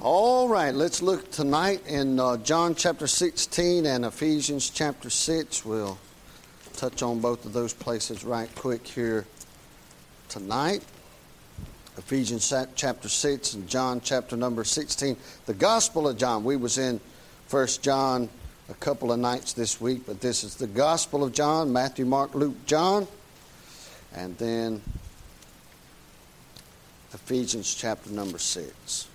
[0.00, 5.64] All right, let's look tonight in uh, John chapter 16 and Ephesians chapter 6.
[5.64, 5.98] We'll
[6.76, 9.26] touch on both of those places right quick here
[10.28, 10.84] tonight.
[11.96, 15.16] Ephesians chapter 6 and John chapter number 16.
[15.46, 16.44] The Gospel of John.
[16.44, 17.00] We was in
[17.48, 18.28] First John
[18.68, 22.36] a couple of nights this week, but this is the Gospel of John, Matthew, Mark,
[22.36, 23.08] Luke, John.
[24.14, 24.80] And then
[27.12, 29.08] Ephesians chapter number 6.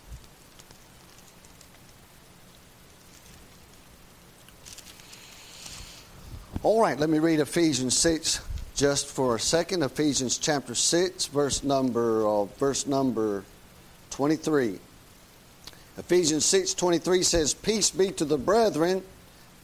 [6.64, 8.40] All right, let me read Ephesians 6
[8.74, 9.84] just for a second.
[9.84, 13.44] Ephesians chapter 6, verse number, uh, verse number
[14.12, 14.80] 23.
[15.98, 19.04] Ephesians 6 23 says, Peace be to the brethren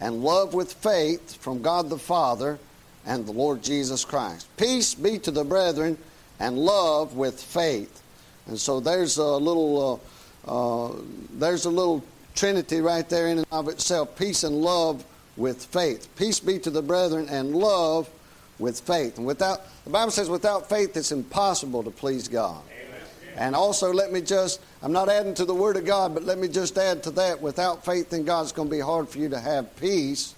[0.01, 2.59] and love with faith from God the Father
[3.05, 4.49] and the Lord Jesus Christ.
[4.57, 5.97] Peace be to the brethren
[6.37, 8.03] and love with faith.
[8.45, 10.01] And so there's a little,
[10.45, 10.95] uh, uh,
[11.31, 12.03] there's a little
[12.35, 15.05] trinity right there in and of itself peace and love
[15.39, 16.07] with faith.
[16.15, 18.09] Peace be to the brethren and love
[18.59, 19.17] with faith.
[19.17, 22.61] And without, the Bible says, without faith it's impossible to please God.
[23.35, 26.37] And also, let me just, I'm not adding to the Word of God, but let
[26.37, 29.17] me just add to that without faith in God, it's going to be hard for
[29.19, 30.35] you to have peace.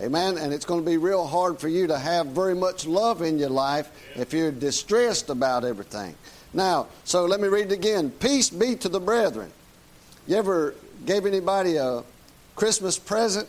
[0.00, 0.38] Amen.
[0.38, 3.38] And it's going to be real hard for you to have very much love in
[3.38, 6.16] your life if you're distressed about everything.
[6.52, 8.10] Now, so let me read it again.
[8.10, 9.52] Peace be to the brethren.
[10.26, 10.74] You ever
[11.06, 12.02] gave anybody a
[12.56, 13.48] Christmas present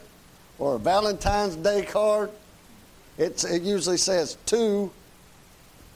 [0.60, 2.30] or a Valentine's Day card?
[3.18, 4.92] It's, it usually says to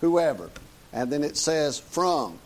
[0.01, 0.49] whoever,
[0.93, 2.39] and then it says from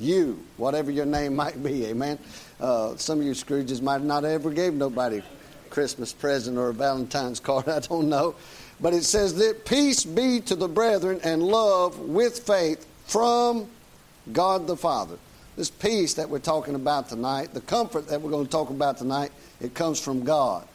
[0.00, 1.86] you, whatever your name might be.
[1.86, 2.18] Amen.
[2.60, 5.24] Uh, some of you Scrooges might not ever gave nobody a
[5.70, 7.68] Christmas present or a Valentine's card.
[7.68, 8.34] I don't know.
[8.80, 13.68] But it says that peace be to the brethren and love with faith from
[14.32, 15.16] God the Father.
[15.56, 18.98] This peace that we're talking about tonight, the comfort that we're going to talk about
[18.98, 20.66] tonight, it comes from God.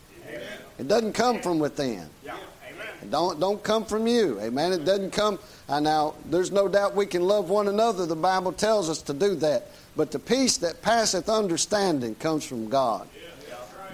[0.80, 2.08] It doesn't come from within.
[3.02, 4.40] It don't don't come from you.
[4.42, 4.74] Amen.
[4.74, 5.40] It doesn't come
[5.70, 8.06] and now, there's no doubt we can love one another.
[8.06, 9.68] The Bible tells us to do that.
[9.96, 13.08] But the peace that passeth understanding comes from God.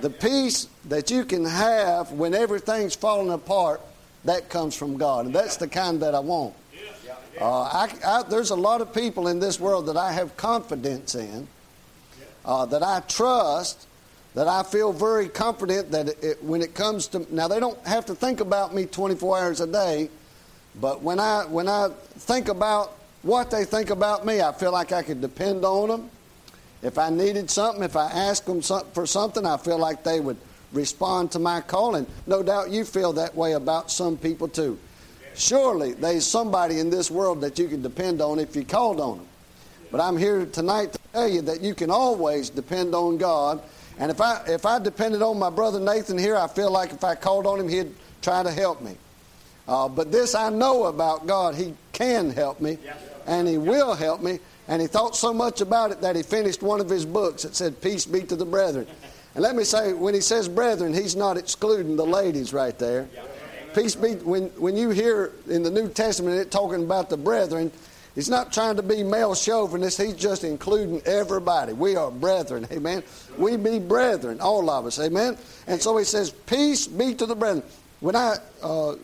[0.02, 3.82] The peace that you can have when everything's falling apart,
[4.26, 5.26] that comes from God.
[5.26, 6.54] And that's the kind that I want.
[7.42, 11.16] Uh, I, I, there's a lot of people in this world that I have confidence
[11.16, 11.48] in,
[12.46, 13.88] uh, that I trust,
[14.36, 17.26] that I feel very confident that it, when it comes to.
[17.34, 20.10] Now, they don't have to think about me 24 hours a day
[20.80, 24.92] but when I, when I think about what they think about me, I feel like
[24.92, 26.10] I could depend on them.
[26.82, 30.38] If I needed something, if I asked them for something, I feel like they would
[30.74, 32.06] respond to my calling.
[32.28, 34.78] No doubt you feel that way about some people too.
[35.36, 39.18] Surely there's somebody in this world that you can depend on if you called on
[39.18, 39.28] them.
[39.92, 43.62] But I'm here tonight to tell you that you can always depend on God.
[44.00, 47.04] And if I, if I depended on my brother Nathan here, I feel like if
[47.04, 48.98] I called on him, he'd try to help me.
[49.68, 51.56] Uh, but this I know about God.
[51.56, 52.78] He can help me,
[53.26, 54.40] and He will help me.
[54.68, 57.56] And he thought so much about it that he finished one of his books that
[57.56, 58.88] said, Peace be to the brethren.
[59.36, 63.10] And let me say, when he says brethren, he's not excluding the ladies right there.
[63.76, 67.72] Peace be, when, when you hear in the New Testament it talking about the brethren,
[68.16, 71.74] he's not trying to be male chauvinist, he's just including everybody.
[71.74, 73.04] We are brethren, amen.
[73.38, 75.38] We be brethren, all of us, amen.
[75.68, 77.64] And so he says, Peace be to the brethren.
[78.00, 78.96] When I uh,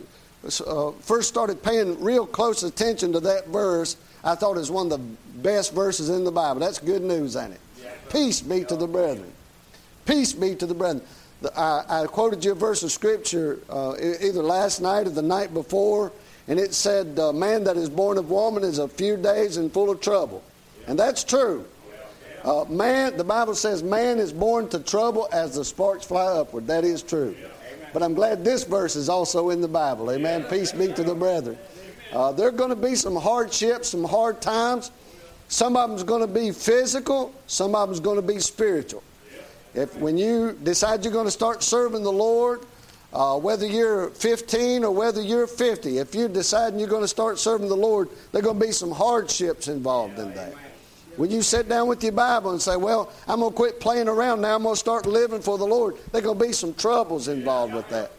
[0.67, 4.91] uh, first started paying real close attention to that verse, I thought it was one
[4.91, 6.59] of the best verses in the Bible.
[6.59, 7.61] That's good news, ain't it?
[8.09, 9.31] Peace be to the brethren.
[10.05, 11.05] Peace be to the brethren.
[11.55, 15.53] I, I quoted you a verse of Scripture uh, either last night or the night
[15.53, 16.11] before,
[16.49, 19.71] and it said, "The man that is born of woman is a few days and
[19.71, 20.43] full of trouble."
[20.87, 21.65] And that's true.
[22.43, 26.67] Uh, man, the Bible says, man is born to trouble as the sparks fly upward.
[26.67, 27.35] That is true.
[27.93, 30.11] But I'm glad this verse is also in the Bible.
[30.11, 30.43] Amen.
[30.45, 31.57] Peace be to the brethren.
[32.13, 34.91] Uh, there are going to be some hardships, some hard times.
[35.47, 37.33] Some of them's going to be physical.
[37.47, 39.03] Some of them's going to be spiritual.
[39.73, 42.61] If when you decide you're going to start serving the Lord,
[43.11, 47.39] uh, whether you're 15 or whether you're 50, if you're deciding you're going to start
[47.39, 50.53] serving the Lord, there are going to be some hardships involved in that.
[51.17, 54.07] When you sit down with your Bible and say, Well, I'm going to quit playing
[54.07, 56.53] around now, I'm going to start living for the Lord, there are going to be
[56.53, 58.11] some troubles involved with that.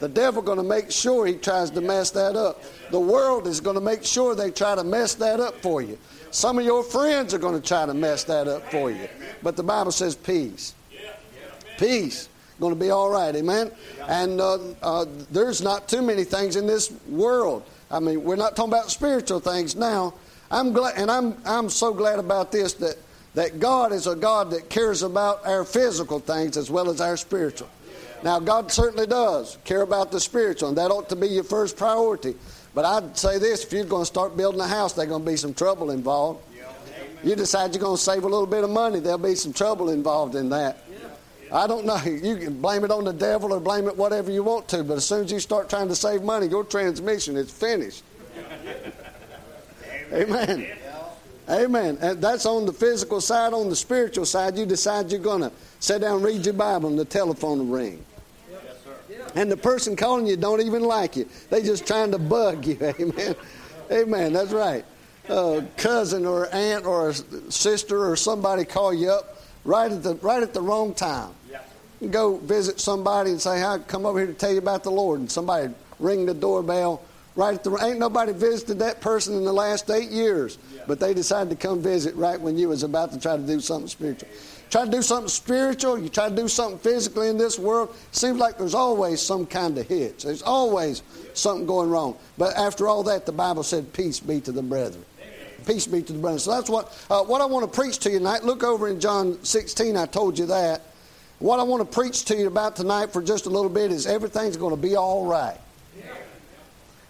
[0.00, 2.62] The devil going to make sure he tries to mess that up.
[2.90, 5.98] The world is going to make sure they try to mess that up for you.
[6.30, 9.08] Some of your friends are going to try to mess that up for you.
[9.42, 10.74] But the Bible says peace.
[11.78, 12.28] Peace.
[12.60, 13.70] Going to be all right, amen?
[14.08, 17.64] And uh, uh, there's not too many things in this world.
[17.90, 20.14] I mean, we're not talking about spiritual things now.
[20.50, 22.96] I'm glad, and I'm, I'm so glad about this that
[23.36, 27.18] that God is a God that cares about our physical things as well as our
[27.18, 27.68] spiritual.
[28.24, 31.76] Now, God certainly does care about the spiritual, and that ought to be your first
[31.76, 32.34] priority.
[32.74, 35.30] But I'd say this if you're going to start building a house, there's going to
[35.30, 36.42] be some trouble involved.
[37.22, 39.90] You decide you're going to save a little bit of money, there'll be some trouble
[39.90, 40.82] involved in that.
[41.52, 41.98] I don't know.
[42.04, 44.96] You can blame it on the devil or blame it whatever you want to, but
[44.96, 48.02] as soon as you start trying to save money, your transmission is finished.
[50.12, 50.66] Amen.
[51.48, 51.98] Amen.
[52.00, 53.52] And uh, that's on the physical side.
[53.52, 56.88] On the spiritual side, you decide you're going to sit down and read your Bible
[56.88, 58.04] and the telephone will ring.
[59.34, 61.28] And the person calling you don't even like you.
[61.50, 62.78] They just trying to bug you.
[63.00, 63.36] Amen.
[63.92, 64.32] Amen.
[64.32, 64.84] That's right.
[65.28, 67.14] A cousin or aunt or a
[67.50, 69.35] sister or somebody call you up
[69.66, 71.30] right at the right at the wrong time.
[72.00, 74.90] You go visit somebody and say, "I come over here to tell you about the
[74.90, 77.00] Lord," and somebody ring the doorbell
[77.36, 81.14] right at the ain't nobody visited that person in the last eight years, but they
[81.14, 84.28] decided to come visit right when you was about to try to do something spiritual.
[84.68, 88.38] Try to do something spiritual, you try to do something physically in this world, seems
[88.38, 90.24] like there's always some kind of hitch.
[90.24, 91.02] There's always
[91.34, 92.16] something going wrong.
[92.36, 95.04] But after all that, the Bible said, Peace be to the brethren.
[95.66, 96.38] Peace be to the brethren.
[96.38, 98.44] So that's what, uh, what I want to preach to you tonight.
[98.44, 100.82] Look over in John 16, I told you that.
[101.38, 104.06] What I want to preach to you about tonight for just a little bit is
[104.06, 105.58] everything's going to be all right.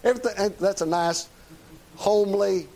[0.02, 1.28] Everything, that's a nice,
[1.96, 2.66] homely,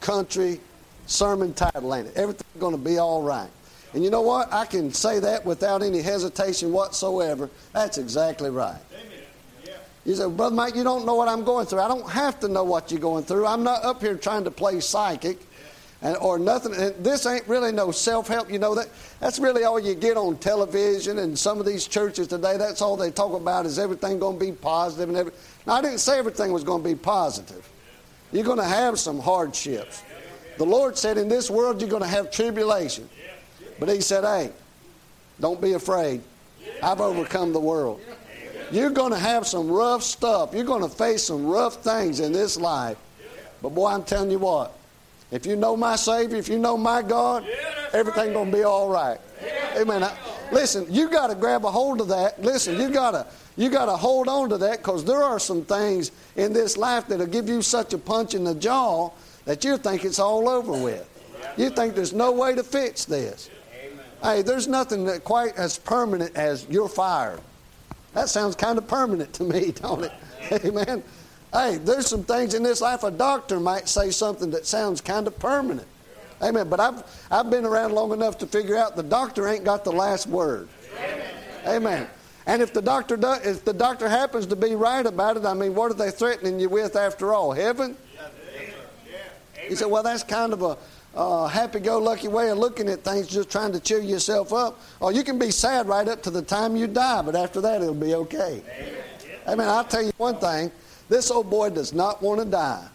[0.00, 0.60] country
[1.06, 2.16] sermon title, ain't it?
[2.16, 3.50] Everything's going to be all right.
[3.92, 4.52] And you know what?
[4.52, 7.50] I can say that without any hesitation whatsoever.
[7.72, 8.78] That's exactly right.
[10.04, 11.80] You say, Brother Mike, you don't know what I'm going through.
[11.80, 13.46] I don't have to know what you're going through.
[13.46, 15.38] I'm not up here trying to play psychic
[16.02, 16.74] and, or nothing.
[16.74, 18.50] And this ain't really no self help.
[18.50, 18.88] You know that
[19.20, 22.56] that's really all you get on television and some of these churches today.
[22.56, 25.32] That's all they talk about is everything going to be positive and every.
[25.66, 27.68] Now I didn't say everything was going to be positive.
[28.32, 30.02] You're going to have some hardships.
[30.56, 33.08] The Lord said, in this world you're going to have tribulation.
[33.78, 34.52] But he said, hey,
[35.40, 36.20] don't be afraid.
[36.82, 38.00] I've overcome the world.
[38.70, 40.54] You're going to have some rough stuff.
[40.54, 42.96] You're going to face some rough things in this life.
[43.62, 44.72] But boy, I'm telling you what,
[45.30, 47.46] if you know my Savior, if you know my God,
[47.92, 49.18] everything's going to be all right.
[49.76, 50.08] Amen.
[50.52, 52.42] listen, you got to grab a hold of that.
[52.42, 53.26] Listen, you got to
[53.56, 57.08] you got to hold on to that because there are some things in this life
[57.08, 59.10] that'll give you such a punch in the jaw
[59.44, 61.06] that you think it's all over with.
[61.56, 63.50] You think there's no way to fix this.
[64.22, 67.40] Hey, there's nothing that quite as permanent as you're fired.
[68.14, 70.12] That sounds kind of permanent to me, don't it?
[70.64, 71.02] Amen.
[71.52, 75.26] Hey, there's some things in this life a doctor might say something that sounds kind
[75.26, 75.86] of permanent.
[76.42, 76.68] Amen.
[76.68, 79.92] But I've I've been around long enough to figure out the doctor ain't got the
[79.92, 80.68] last word.
[81.66, 82.08] Amen.
[82.46, 85.54] And if the doctor does, if the doctor happens to be right about it, I
[85.54, 87.52] mean, what are they threatening you with after all?
[87.52, 87.96] Heaven?
[89.68, 90.76] He said, well, that's kind of a
[91.14, 94.80] uh, happy-go-lucky way of looking at things, just trying to cheer yourself up.
[95.00, 97.82] Or you can be sad right up to the time you die, but after that
[97.82, 98.62] it'll be okay.
[99.46, 100.70] I mean, I'll tell you one thing:
[101.08, 102.86] this old boy does not want to die.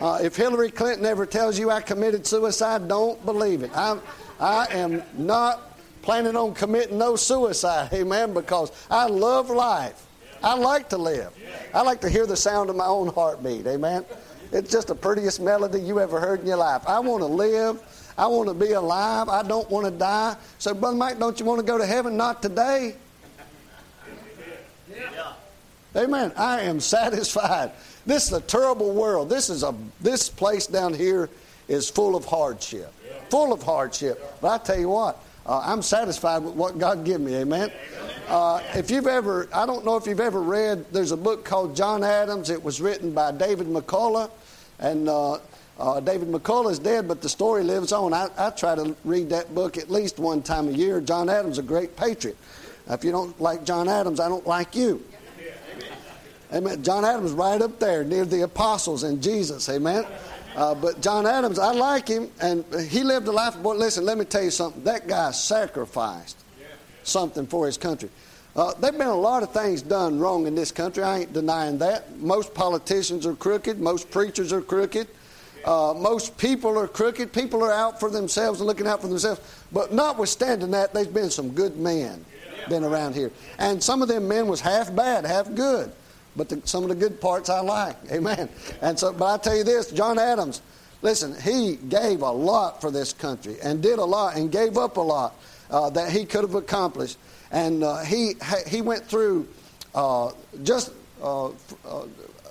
[0.00, 3.70] Uh, if Hillary Clinton ever tells you I committed suicide, don't believe it.
[3.76, 4.00] I'm,
[4.40, 10.06] I am not planning on committing no suicide, amen, because I love life.
[10.42, 11.32] I like to live.
[11.72, 14.04] I like to hear the sound of my own heartbeat, amen.
[14.52, 16.82] It's just the prettiest melody you ever heard in your life.
[16.86, 17.80] I want to live.
[18.18, 19.28] I want to be alive.
[19.28, 20.36] I don't want to die.
[20.58, 22.16] So, Brother Mike, don't you want to go to heaven?
[22.16, 22.94] Not today.
[24.90, 25.32] Yeah.
[25.96, 26.32] Amen.
[26.36, 27.72] I am satisfied.
[28.04, 29.30] This is a terrible world.
[29.30, 31.30] This is a this place down here
[31.68, 32.92] is full of hardship.
[33.06, 33.20] Yeah.
[33.30, 34.20] Full of hardship.
[34.40, 37.36] But I tell you what, uh, I'm satisfied with what God gave me.
[37.36, 37.70] Amen.
[38.32, 41.76] Uh, if you've ever, I don't know if you've ever read, there's a book called
[41.76, 42.48] John Adams.
[42.48, 44.30] It was written by David McCullough.
[44.78, 45.38] And uh,
[45.78, 48.14] uh, David McCullough is dead, but the story lives on.
[48.14, 50.98] I, I, try to read that book at least one time a year.
[51.02, 52.38] John Adams, a great patriot.
[52.88, 55.04] if you don't like John Adams, I don't like you.
[56.54, 56.82] Amen.
[56.82, 59.68] John Adams right up there near the apostles and Jesus.
[59.68, 60.06] Amen.
[60.56, 63.62] Uh, but John Adams, I like him, and he lived a life.
[63.62, 64.84] Boy, listen, let me tell you something.
[64.84, 66.41] That guy sacrificed
[67.04, 68.08] something for his country.
[68.54, 71.02] Uh, there have been a lot of things done wrong in this country.
[71.02, 72.18] I ain't denying that.
[72.18, 73.80] Most politicians are crooked.
[73.80, 75.08] Most preachers are crooked.
[75.64, 77.32] Uh, most people are crooked.
[77.32, 79.40] People are out for themselves and looking out for themselves.
[79.72, 82.24] But notwithstanding that, there's been some good men
[82.68, 85.90] been around here, and some of them men was half bad, half good.
[86.36, 87.96] But the, some of the good parts I like.
[88.12, 88.48] Amen.
[88.80, 90.62] And so, but I tell you this, John Adams.
[91.02, 94.96] Listen, he gave a lot for this country and did a lot and gave up
[94.96, 95.34] a lot
[95.72, 97.18] uh, that he could have accomplished
[97.52, 98.34] and uh, he
[98.66, 99.46] he went through
[99.94, 100.30] uh,
[100.62, 100.90] just
[101.22, 101.50] uh,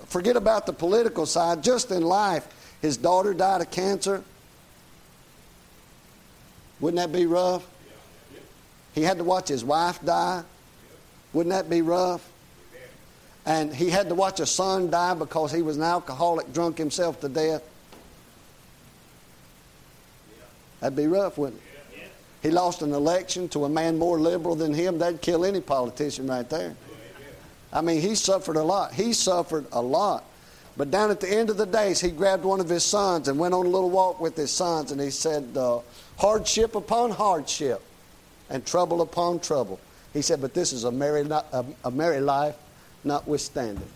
[0.06, 1.64] forget about the political side.
[1.64, 2.48] Just in life,
[2.82, 4.24] his daughter died of cancer.
[6.80, 7.68] Wouldn't that be rough?
[8.94, 10.44] He had to watch his wife die.
[11.34, 12.28] Wouldn't that be rough?
[13.46, 17.20] And he had to watch a son die because he was an alcoholic, drunk himself
[17.22, 17.64] to death.
[20.80, 21.71] That'd be rough, wouldn't it?
[22.42, 24.98] He lost an election to a man more liberal than him.
[24.98, 26.76] That'd kill any politician right there.
[27.72, 28.94] I mean, he suffered a lot.
[28.94, 30.26] He suffered a lot.
[30.76, 33.38] But down at the end of the days, he grabbed one of his sons and
[33.38, 35.80] went on a little walk with his sons, and he said, uh,
[36.18, 37.82] Hardship upon hardship
[38.50, 39.80] and trouble upon trouble.
[40.14, 42.56] He said, But this is a merry, a, a merry life
[43.04, 43.88] notwithstanding.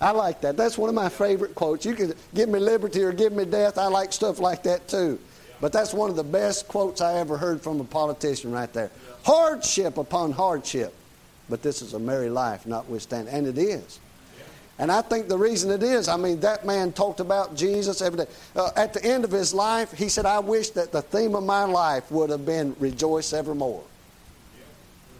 [0.00, 0.56] I like that.
[0.56, 1.86] That's one of my favorite quotes.
[1.86, 3.78] You can give me liberty or give me death.
[3.78, 5.18] I like stuff like that too.
[5.60, 8.90] But that's one of the best quotes I ever heard from a politician right there.
[9.24, 10.94] Hardship upon hardship.
[11.48, 13.32] But this is a merry life, notwithstanding.
[13.32, 14.00] And it is.
[14.78, 18.24] And I think the reason it is, I mean, that man talked about Jesus every
[18.24, 18.30] day.
[18.56, 21.44] Uh, at the end of his life, he said, I wish that the theme of
[21.44, 23.84] my life would have been rejoice evermore.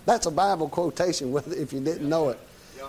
[0.07, 2.39] That's a Bible quotation if you didn't know it.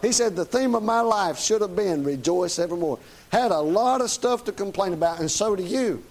[0.02, 3.00] He said, The theme of my life should have been rejoice evermore.
[3.32, 6.04] Had a lot of stuff to complain about, and so do you.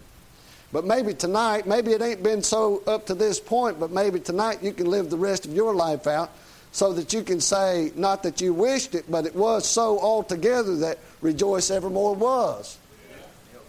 [0.74, 4.58] But maybe tonight, maybe it ain't been so up to this point, but maybe tonight
[4.60, 6.32] you can live the rest of your life out
[6.72, 10.74] so that you can say, not that you wished it, but it was so altogether
[10.78, 12.76] that rejoice evermore was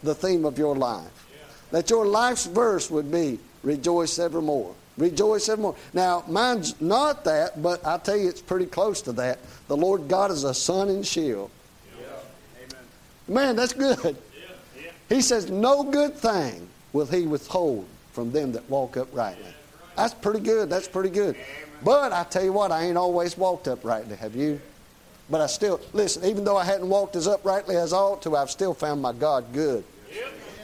[0.01, 1.27] the theme of your life.
[1.69, 4.73] That your life's verse would be rejoice evermore.
[4.97, 5.75] Rejoice evermore.
[5.93, 9.37] Now, mine's not that, but I tell you, it's pretty close to that.
[9.67, 11.51] The Lord God is a sun and shield.
[11.99, 12.77] Yeah.
[13.27, 14.17] Man, that's good.
[15.07, 19.53] He says, No good thing will He withhold from them that walk uprightly.
[19.97, 20.69] That's pretty good.
[20.69, 21.35] That's pretty good.
[21.83, 24.15] But I tell you what, I ain't always walked uprightly.
[24.15, 24.61] Have you?
[25.29, 28.37] But I still, listen, even though I hadn't walked as uprightly as I ought to,
[28.37, 29.83] I've still found my God good.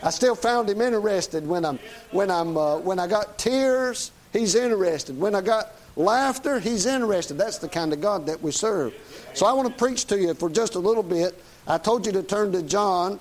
[0.02, 1.80] I still found Him interested when I'm,
[2.12, 5.20] when I'm, uh, when I got tears He's interested.
[5.20, 7.38] When I got laughter, He's interested.
[7.38, 8.94] That's the kind of God that we serve.
[9.34, 11.38] So I want to preach to you for just a little bit.
[11.68, 13.20] I told you to turn to John.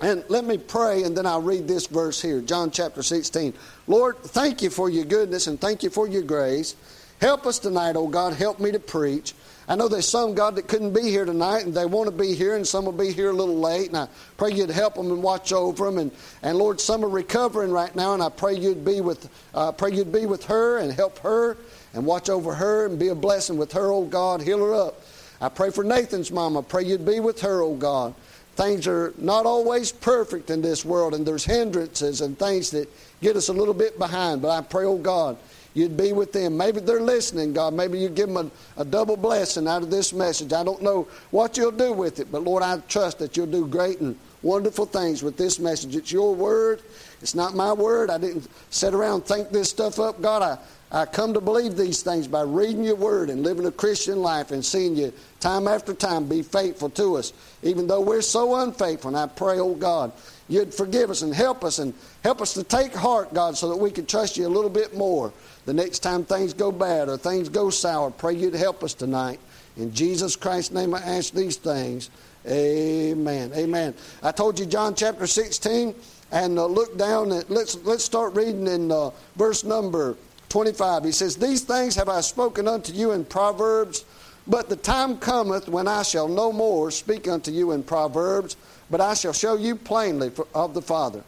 [0.00, 3.54] And let me pray, and then I'll read this verse here John chapter 16.
[3.86, 6.74] Lord, thank you for your goodness and thank you for your grace.
[7.20, 8.34] Help us tonight, oh God.
[8.34, 9.34] Help me to preach.
[9.66, 12.34] I know there's some, God, that couldn't be here tonight and they want to be
[12.34, 13.88] here, and some will be here a little late.
[13.88, 15.98] And I pray you'd help them and watch over them.
[15.98, 16.10] And,
[16.42, 19.92] and Lord, some are recovering right now, and I pray you'd be with, uh, pray
[19.92, 21.56] you'd be with her and help her
[21.94, 24.42] and watch over her and be a blessing with her, oh God.
[24.42, 25.00] Heal her up.
[25.40, 26.56] I pray for Nathan's mom.
[26.56, 28.14] I pray you'd be with her, oh God.
[28.56, 32.88] Things are not always perfect in this world, and there's hindrances and things that
[33.20, 34.42] get us a little bit behind.
[34.42, 35.36] But I pray, oh God,
[35.74, 36.56] you'd be with them.
[36.56, 37.74] Maybe they're listening, God.
[37.74, 40.52] Maybe you give them a, a, double blessing out of this message.
[40.52, 43.66] I don't know what you'll do with it, but Lord, I trust that you'll do
[43.66, 45.96] great and wonderful things with this message.
[45.96, 46.80] It's your word.
[47.20, 48.08] It's not my word.
[48.08, 50.22] I didn't sit around think this stuff up.
[50.22, 50.58] God, I,
[50.94, 54.52] I come to believe these things by reading your word and living a Christian life
[54.52, 57.32] and seeing you time after time be faithful to us,
[57.64, 59.08] even though we're so unfaithful.
[59.08, 60.12] And I pray, oh God,
[60.48, 63.76] you'd forgive us and help us and help us to take heart, God, so that
[63.76, 65.32] we can trust you a little bit more
[65.64, 69.40] the next time things go bad or things go sour, pray you'd help us tonight.
[69.76, 72.10] In Jesus Christ's name, I ask these things.
[72.46, 73.50] Amen.
[73.52, 73.94] Amen.
[74.22, 75.92] I told you John chapter 16,
[76.30, 77.32] and uh, look down.
[77.32, 80.16] At, let's let's start reading in uh, verse number
[80.54, 81.02] 25.
[81.02, 84.04] He says, "These things have I spoken unto you in proverbs,
[84.46, 88.54] but the time cometh when I shall no more speak unto you in proverbs,
[88.88, 91.24] but I shall show you plainly of the Father."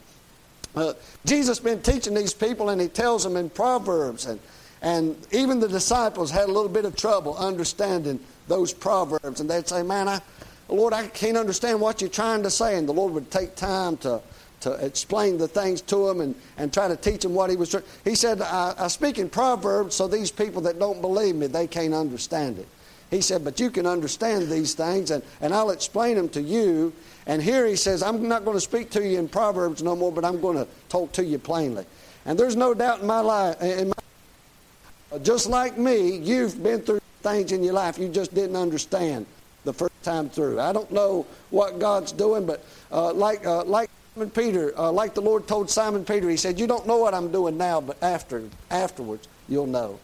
[0.76, 0.92] Uh,
[1.24, 4.38] Jesus been teaching these people, and he tells them in Proverbs, and
[4.80, 9.68] and even the disciples had a little bit of trouble understanding those proverbs, and they'd
[9.68, 10.20] say, "Man, I,
[10.68, 13.96] Lord, I can't understand what you're trying to say," and the Lord would take time
[13.96, 14.20] to
[14.60, 17.70] to explain the things to them and, and try to teach them what he was
[17.70, 17.84] trying.
[18.04, 21.66] He said, I, I speak in proverbs, so these people that don't believe me, they
[21.66, 22.66] can't understand it.
[23.10, 26.92] He said, But you can understand these things, and, and I'll explain them to you.
[27.26, 30.10] And here he says, I'm not going to speak to you in Proverbs no more,
[30.10, 31.84] but I'm going to talk to you plainly.
[32.24, 37.00] And there's no doubt in my life, in my, just like me, you've been through
[37.22, 39.26] things in your life you just didn't understand
[39.64, 40.60] the first time through.
[40.60, 45.12] I don't know what God's doing, but uh, like, uh, like Simon Peter, uh, like
[45.12, 48.02] the Lord told Simon Peter, he said, You don't know what I'm doing now, but
[48.02, 49.98] after, afterwards, you'll know.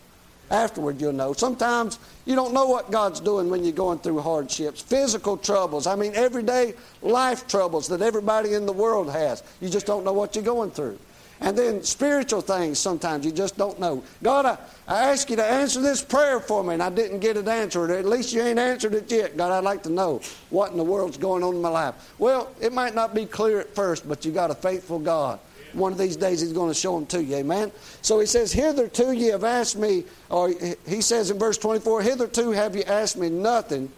[0.50, 1.32] Afterward, you'll know.
[1.32, 5.86] Sometimes you don't know what God's doing when you're going through hardships, physical troubles.
[5.86, 9.42] I mean, everyday life troubles that everybody in the world has.
[9.62, 10.98] You just don't know what you're going through.
[11.42, 14.04] And then spiritual things sometimes you just don't know.
[14.22, 17.36] God, I, I ask you to answer this prayer for me, and I didn't get
[17.36, 17.90] it answered.
[17.90, 19.36] At least you ain't answered it yet.
[19.36, 20.20] God, I'd like to know
[20.50, 22.12] what in the world's going on in my life.
[22.18, 25.40] Well, it might not be clear at first, but you got a faithful God
[25.72, 27.36] One of these days he's going to show them to you.
[27.36, 27.72] Amen.
[28.02, 30.54] So he says, Hitherto ye have asked me, or
[30.86, 33.90] he says in verse 24, Hitherto have you asked me nothing.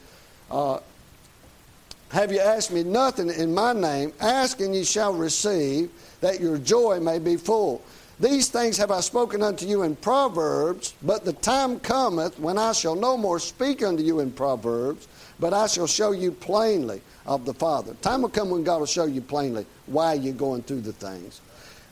[0.51, 0.79] Uh,
[2.11, 4.13] have you asked me nothing in my name?
[4.21, 5.91] Ask and ye shall receive,
[6.25, 7.83] that your joy may be full.
[8.19, 12.73] These things have I spoken unto you in Proverbs, but the time cometh when I
[12.73, 15.07] shall no more speak unto you in Proverbs,
[15.39, 17.93] but I shall show you plainly of the Father.
[18.01, 21.43] Time will come when God will show you plainly why you're going through the things.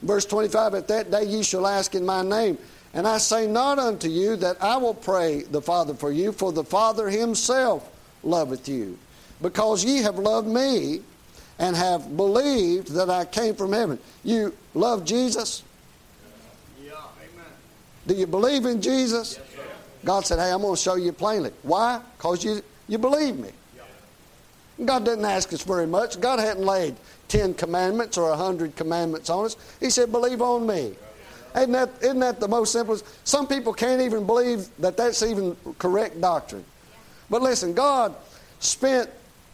[0.01, 2.57] Verse 25 At that day ye shall ask in my name.
[2.95, 6.53] And I say not unto you that I will pray the Father for you, for
[6.53, 7.87] the Father himself
[8.23, 8.99] loveth you,
[9.43, 11.03] because ye have loved me
[11.63, 13.99] and have believed that I came from heaven.
[14.25, 15.63] You love Jesus?
[18.05, 19.39] Do you believe in Jesus?
[19.39, 19.67] Yes,
[20.05, 21.53] God said, Hey, I'm going to show you plainly.
[21.63, 22.01] Why?
[22.17, 23.51] Because you, you believe me.
[24.85, 26.21] God didn't ask us very much.
[26.21, 26.97] God hadn't laid
[27.29, 29.57] 10 commandments or 100 commandments on us.
[29.79, 30.97] He said, Believe on me.
[31.55, 33.05] Isn't that, isn't that the most simplest?
[33.25, 36.65] Some people can't even believe that that's even correct doctrine.
[37.31, 38.17] But listen, God
[38.59, 39.09] spent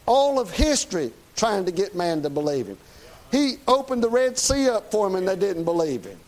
[0.06, 2.76] all of history trying to get man to believe him.
[3.30, 6.18] He opened the Red Sea up for him and they didn't believe him.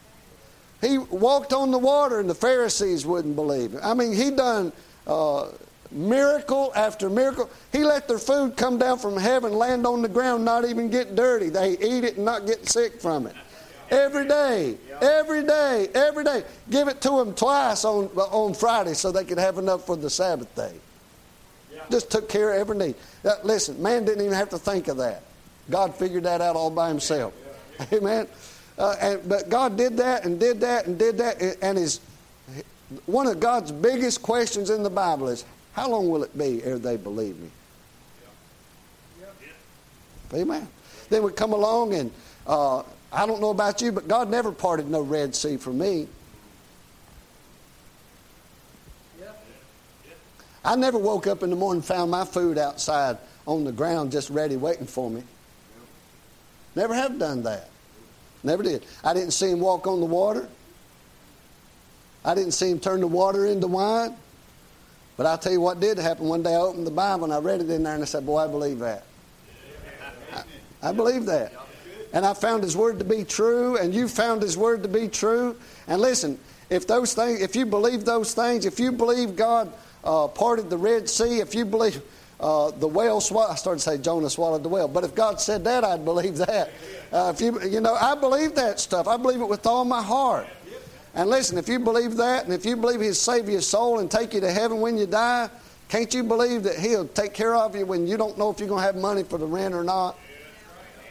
[0.80, 3.80] He walked on the water and the Pharisees wouldn't believe him.
[3.82, 4.72] I mean, he done
[5.06, 5.48] uh,
[5.90, 7.50] miracle after miracle.
[7.72, 11.16] He let their food come down from heaven, land on the ground, not even get
[11.16, 11.50] dirty.
[11.50, 13.34] They eat it and not get sick from it.
[13.90, 16.44] Every day, every day, every day.
[16.70, 20.08] Give it to them twice on, on Friday so they could have enough for the
[20.08, 20.72] Sabbath day.
[21.90, 22.94] Just took care of every need.
[23.24, 25.22] Uh, listen, man didn't even have to think of that.
[25.68, 27.34] God figured that out all by himself.
[27.92, 28.26] Amen.
[28.78, 31.58] Uh, and, but God did that and did that and did that.
[31.62, 32.00] And his,
[33.06, 36.78] one of God's biggest questions in the Bible is, how long will it be ere
[36.78, 37.50] they believe me?
[40.32, 40.68] Amen.
[41.08, 42.12] Then we come along and
[42.46, 42.82] uh,
[43.12, 46.06] I don't know about you, but God never parted no Red Sea for me.
[50.64, 54.12] I never woke up in the morning and found my food outside on the ground
[54.12, 55.22] just ready waiting for me.
[56.76, 57.68] Never have done that.
[58.42, 58.84] Never did.
[59.02, 60.48] I didn't see him walk on the water.
[62.24, 64.14] I didn't see him turn the water into wine.
[65.16, 66.28] But I'll tell you what did happen.
[66.28, 68.24] One day I opened the Bible and I read it in there and I said,
[68.24, 69.04] Boy, I believe that.
[70.32, 70.42] I,
[70.82, 71.52] I believe that.
[72.12, 75.06] And I found his word to be true, and you found his word to be
[75.06, 75.56] true.
[75.86, 79.72] And listen, if those things, if you believe those things, if you believe God
[80.04, 82.00] uh, parted the Red Sea, if you believe
[82.40, 85.40] uh, the whale swallowed, I started to say Jonah swallowed the whale, but if God
[85.40, 86.70] said that, I'd believe that.
[87.12, 89.06] Uh, if you, you know, I believe that stuff.
[89.06, 90.46] I believe it with all my heart.
[91.14, 94.10] And listen, if you believe that, and if you believe He'll save your soul and
[94.10, 95.50] take you to heaven when you die,
[95.88, 98.68] can't you believe that He'll take care of you when you don't know if you're
[98.68, 100.16] going to have money for the rent or not?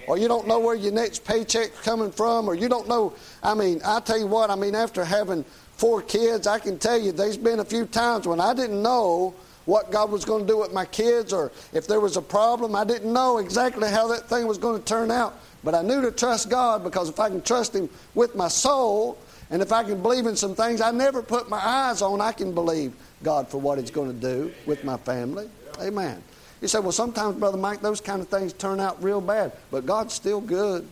[0.08, 3.14] Or you don't know where your next paycheck's coming from, or you don't know.
[3.44, 5.46] I mean, I tell you what, I mean, after having
[5.80, 9.34] four kids, I can tell you there's been a few times when I didn't know
[9.64, 12.76] what God was going to do with my kids, or if there was a problem,
[12.76, 15.40] I didn't know exactly how that thing was going to turn out.
[15.64, 19.18] But I knew to trust God because if I can trust Him with my soul,
[19.52, 22.34] and if I can believe in some things I never put my eyes on, I
[22.34, 25.50] can believe God for what He's going to do with my family.
[25.80, 26.22] Amen.
[26.62, 29.86] You say, well, sometimes, Brother Mike, those kind of things turn out real bad, but
[29.86, 30.86] God's still good.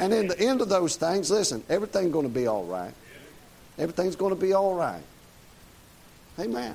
[0.00, 2.94] And in the end of those things, listen, everything's going to be all right.
[3.78, 5.02] Everything's going to be all right.
[6.38, 6.74] Amen.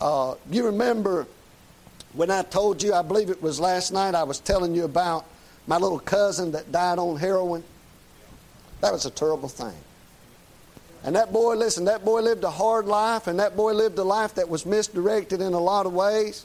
[0.00, 1.26] Uh, you remember
[2.14, 5.26] when I told you, I believe it was last night, I was telling you about
[5.66, 7.62] my little cousin that died on heroin?
[8.80, 9.74] That was a terrible thing.
[11.04, 14.04] And that boy, listen, that boy lived a hard life, and that boy lived a
[14.04, 16.44] life that was misdirected in a lot of ways.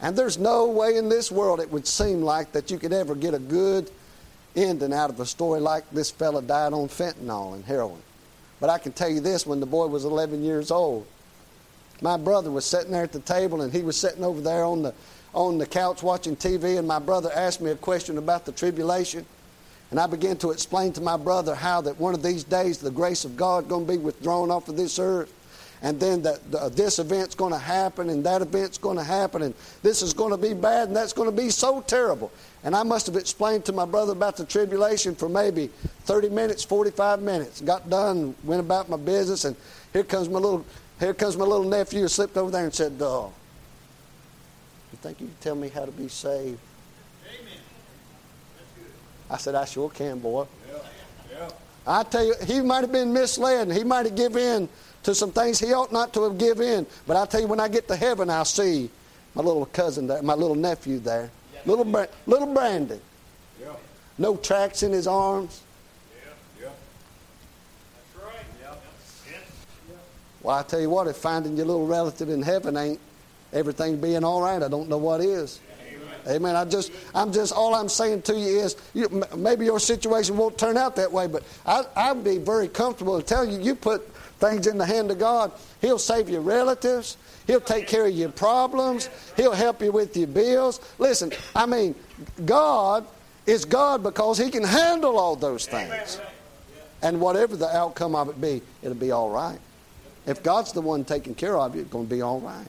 [0.00, 3.14] And there's no way in this world it would seem like that you could ever
[3.14, 3.90] get a good
[4.56, 8.02] ending out of a story like this fella died on fentanyl and heroin.
[8.64, 11.06] But I can tell you this when the boy was 11 years old,
[12.00, 14.80] my brother was sitting there at the table and he was sitting over there on
[14.80, 14.94] the,
[15.34, 19.26] on the couch watching TV, and my brother asked me a question about the tribulation.
[19.90, 22.90] And I began to explain to my brother how that one of these days the
[22.90, 25.30] grace of God going to be withdrawn off of this earth.
[25.82, 29.42] And then that the, this event's going to happen, and that event's going to happen,
[29.42, 32.32] and this is going to be bad, and that's going to be so terrible.
[32.64, 35.68] And I must have explained to my brother about the tribulation for maybe
[36.04, 37.60] 30 minutes, 45 minutes.
[37.60, 39.54] Got done, went about my business, and
[39.92, 40.64] here comes my little
[40.98, 43.32] here comes my little nephew who slipped over there and said, "Oh,
[44.92, 46.58] you think you can tell me how to be saved?"
[47.28, 47.58] Amen.
[49.28, 50.78] I said, "I sure can, boy." Yeah.
[51.30, 51.50] Yeah.
[51.86, 53.70] I tell you, he might have been misled.
[53.72, 54.68] He might have given in
[55.02, 56.86] to some things he ought not to have given in.
[57.06, 58.88] But I tell you, when I get to heaven, I'll see
[59.34, 61.30] my little cousin there, my little nephew there.
[61.66, 63.00] Little Bra- little Brandon.
[63.60, 63.68] Yeah.
[64.18, 65.62] no tracks in his arms.
[66.60, 66.68] Yeah, yeah.
[68.14, 68.44] That's right.
[68.62, 68.74] Yeah.
[70.42, 73.00] Well, I tell you what, if finding your little relative in heaven ain't
[73.52, 75.60] everything being all right, I don't know what is.
[76.26, 76.36] Amen.
[76.36, 76.56] Amen.
[76.56, 80.58] I just, I'm just, all I'm saying to you is, you, maybe your situation won't
[80.58, 84.06] turn out that way, but I, I'd be very comfortable to tell you, you put
[84.38, 87.16] things in the hand of God, He'll save your relatives.
[87.46, 89.10] He'll take care of your problems.
[89.36, 90.80] He'll help you with your bills.
[90.98, 91.94] Listen, I mean,
[92.44, 93.06] God
[93.46, 96.20] is God because He can handle all those things.
[97.02, 99.58] And whatever the outcome of it be, it'll be all right.
[100.26, 102.66] If God's the one taking care of you, it's going to be all right.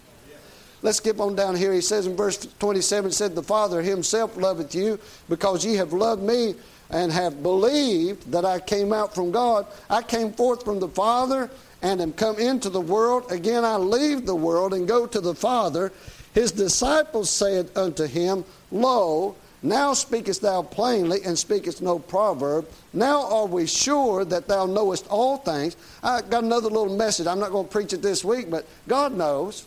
[0.82, 1.74] Let's skip on down here.
[1.74, 6.22] He says in verse 27, said, The Father himself loveth you because ye have loved
[6.22, 6.54] me
[6.90, 9.66] and have believed that I came out from God.
[9.90, 11.50] I came forth from the Father
[11.82, 13.32] and am come into the world.
[13.32, 15.92] Again I leave the world and go to the Father.
[16.34, 22.68] His disciples said unto him, Lo, now speakest thou plainly, and speakest no proverb.
[22.94, 25.76] Now are we sure that thou knowest all things.
[26.04, 27.26] I got another little message.
[27.26, 29.66] I'm not going to preach it this week, but God knows.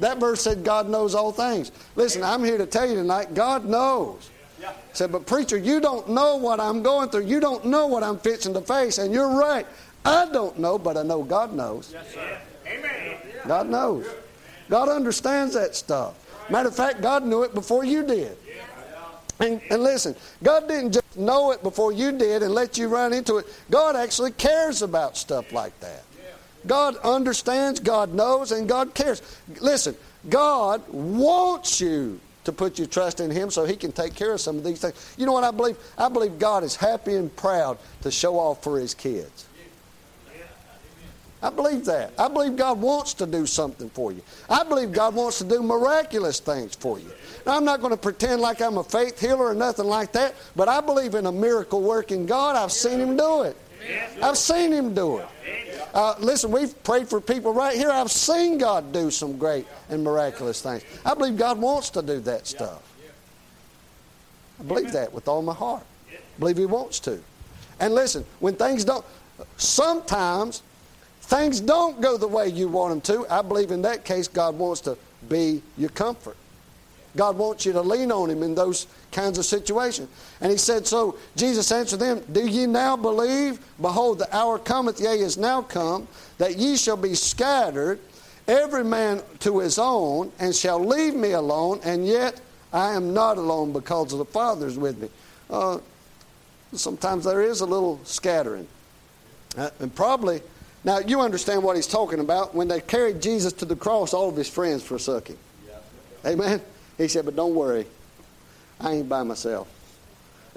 [0.00, 1.70] That verse said God knows all things.
[1.94, 4.30] Listen, I'm here to tell you tonight, God knows.
[4.60, 4.72] Yeah.
[4.92, 7.26] Said, but preacher, you don't know what I'm going through.
[7.26, 8.98] You don't know what I'm fixing to face.
[8.98, 9.66] And you're right.
[10.04, 11.90] I don't know, but I know God knows.
[11.92, 12.38] Yes, sir.
[12.66, 13.16] Amen.
[13.46, 14.06] God knows.
[14.68, 16.14] God understands that stuff.
[16.50, 18.36] Matter of fact, God knew it before you did.
[19.40, 23.14] And, and, listen, God didn't just know it before you did and let you run
[23.14, 23.46] into it.
[23.70, 26.02] God actually cares about stuff like that.
[26.66, 29.22] God understands, God knows, and God cares.
[29.60, 29.96] Listen,
[30.28, 34.42] God wants you to put your trust in Him so He can take care of
[34.42, 35.14] some of these things.
[35.16, 35.78] You know what I believe?
[35.96, 39.46] I believe God is happy and proud to show off for His kids.
[41.42, 42.12] I believe that.
[42.18, 44.22] I believe God wants to do something for you.
[44.48, 47.10] I believe God wants to do miraculous things for you.
[47.46, 50.34] Now, I'm not going to pretend like I'm a faith healer or nothing like that,
[50.54, 52.56] but I believe in a miracle working God.
[52.56, 53.56] I've seen Him do it.
[54.22, 55.26] I've seen Him do it.
[55.94, 57.90] Uh, listen, we've prayed for people right here.
[57.90, 60.84] I've seen God do some great and miraculous things.
[61.04, 62.82] I believe God wants to do that stuff.
[64.60, 65.84] I believe that with all my heart.
[66.10, 67.18] I believe He wants to.
[67.80, 69.04] And listen, when things don't,
[69.56, 70.62] sometimes
[71.30, 73.32] things don't go the way you want them to.
[73.32, 76.36] I believe in that case, God wants to be your comfort.
[77.16, 80.08] God wants you to lean on Him in those kinds of situations.
[80.40, 83.60] And He said, So Jesus answered them, Do ye now believe?
[83.80, 86.06] Behold, the hour cometh, yea, is now come,
[86.38, 87.98] that ye shall be scattered,
[88.46, 92.40] every man to his own, and shall leave me alone, and yet
[92.72, 95.08] I am not alone because of the Father is with me.
[95.48, 95.78] Uh,
[96.72, 98.66] sometimes there is a little scattering.
[99.56, 100.40] Uh, and probably,
[100.84, 102.54] now you understand what he's talking about.
[102.54, 105.38] When they carried Jesus to the cross, all of his friends forsook him.
[106.24, 106.60] Amen.
[106.98, 107.86] He said, But don't worry,
[108.80, 109.68] I ain't by myself.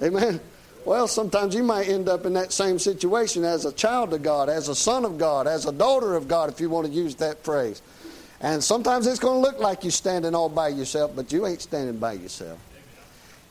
[0.02, 0.40] Amen.
[0.84, 4.50] Well, sometimes you might end up in that same situation as a child of God,
[4.50, 7.14] as a son of God, as a daughter of God, if you want to use
[7.16, 7.80] that phrase.
[8.40, 11.62] And sometimes it's going to look like you're standing all by yourself, but you ain't
[11.62, 12.58] standing by yourself.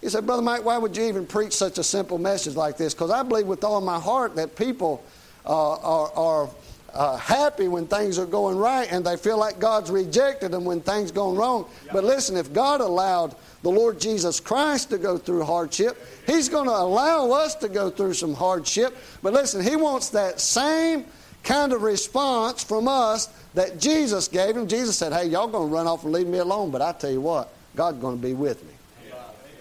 [0.03, 2.93] You said, Brother Mike, why would you even preach such a simple message like this?
[2.93, 5.03] Because I believe with all my heart that people
[5.45, 6.49] uh, are, are
[6.93, 10.79] uh, happy when things are going right and they feel like God's rejected them when
[10.81, 11.65] things going wrong.
[11.91, 16.67] But listen, if God allowed the Lord Jesus Christ to go through hardship, He's going
[16.67, 18.95] to allow us to go through some hardship.
[19.21, 21.05] But listen, He wants that same
[21.43, 24.67] kind of response from us that Jesus gave Him.
[24.67, 27.11] Jesus said, Hey, y'all going to run off and leave me alone, but I tell
[27.11, 28.73] you what, God's going to be with me.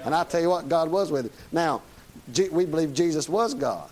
[0.05, 1.33] And I tell you what, God was with him.
[1.53, 1.83] Now,
[2.51, 3.88] we believe Jesus was God.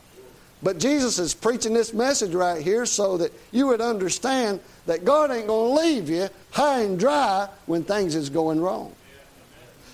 [0.62, 5.30] But Jesus is preaching this message right here so that you would understand that God
[5.30, 8.94] ain't going to leave you high and dry when things is going wrong.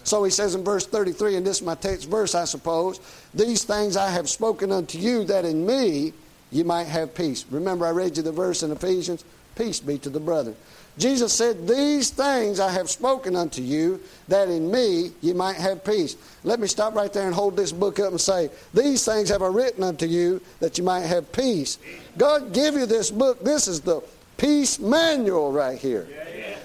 [0.03, 3.01] So he says in verse 33, and this is my text verse, I suppose,
[3.35, 6.13] these things I have spoken unto you that in me
[6.53, 7.45] you might have peace.
[7.51, 9.25] Remember, I read you the verse in Ephesians
[9.57, 10.55] peace be to the brethren.
[10.99, 15.85] Jesus said, These things I have spoken unto you, that in me ye might have
[15.85, 16.17] peace.
[16.43, 19.43] Let me stop right there and hold this book up and say, These things have
[19.43, 21.79] I written unto you, that you might have peace.
[22.17, 23.43] God give you this book.
[23.45, 24.03] This is the
[24.39, 26.07] peace manual right here.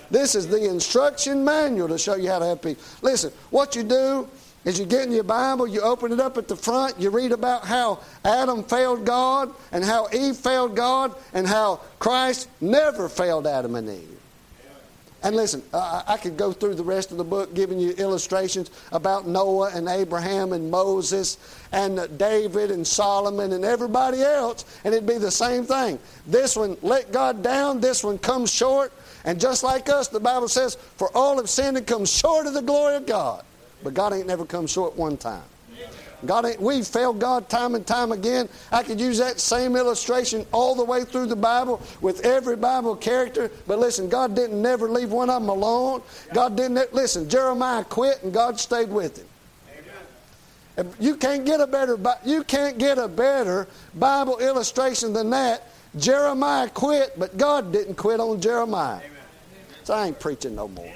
[0.10, 2.98] This is the instruction manual to show you how to have peace.
[3.02, 4.30] Listen, what you do
[4.66, 7.32] is you get in your Bible, you open it up at the front, you read
[7.32, 13.48] about how Adam failed God and how Eve failed God and how Christ never failed
[13.48, 14.18] Adam and Eve.
[15.24, 19.28] And listen, I could go through the rest of the book giving you illustrations about
[19.28, 21.38] Noah and Abraham and Moses
[21.72, 26.00] and David and Solomon and everybody else, and it'd be the same thing.
[26.26, 28.92] This one let God down, this one comes short,
[29.24, 32.56] and just like us, the Bible says, for all have sinned and come short of
[32.56, 33.44] the glory of God.
[33.84, 35.44] But God ain't never come short one time.
[36.26, 38.48] God ain't, we've failed God time and time again.
[38.72, 42.96] I could use that same illustration all the way through the Bible with every Bible
[42.96, 43.50] character.
[43.68, 46.04] But listen, God didn't never leave one of them alone.
[46.34, 49.28] God didn't, listen, Jeremiah quit and God stayed with him.
[51.00, 55.70] You can't get a better, you can't get a better Bible illustration than that.
[55.98, 59.02] Jeremiah quit, but God didn't quit on Jeremiah.
[59.84, 60.94] So I ain't preaching no more.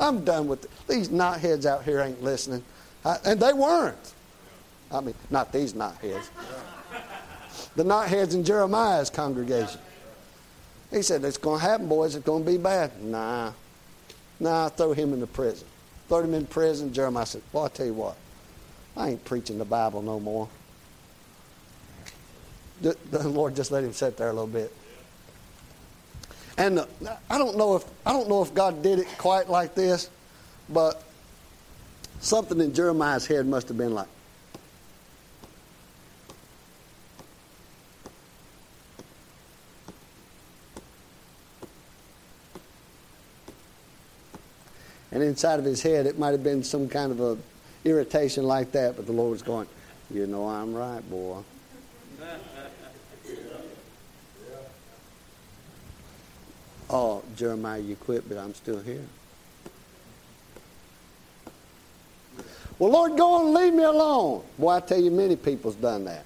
[0.00, 0.70] I'm done with it.
[0.88, 2.64] These knotheads out here ain't listening.
[3.04, 4.14] I, and they weren't.
[4.90, 6.28] I mean, not these knotheads.
[7.76, 9.80] The knotheads in Jeremiah's congregation.
[10.90, 12.16] He said, It's going to happen, boys.
[12.16, 13.00] It's going to be bad.
[13.02, 13.52] Nah.
[14.40, 15.68] Nah, throw him in the prison.
[16.08, 16.92] Throw him in prison.
[16.92, 18.16] Jeremiah said, Well, i tell you what.
[18.96, 20.48] I ain't preaching the Bible no more.
[22.80, 24.74] The, the Lord just let him sit there a little bit.
[26.58, 26.80] And
[27.30, 30.10] I don't know if I don't know if God did it quite like this,
[30.68, 31.02] but
[32.20, 34.08] something in Jeremiah's head must have been like,
[45.12, 47.38] And inside of his head, it might have been some kind of a
[47.84, 49.66] irritation like that, but the Lord was going,
[50.10, 51.38] You know I'm right, boy.
[56.90, 59.04] Oh, Jeremiah, you quit, but I'm still here.
[62.78, 64.42] Well, Lord, go on and leave me alone.
[64.58, 66.24] Boy, I tell you, many people's done that.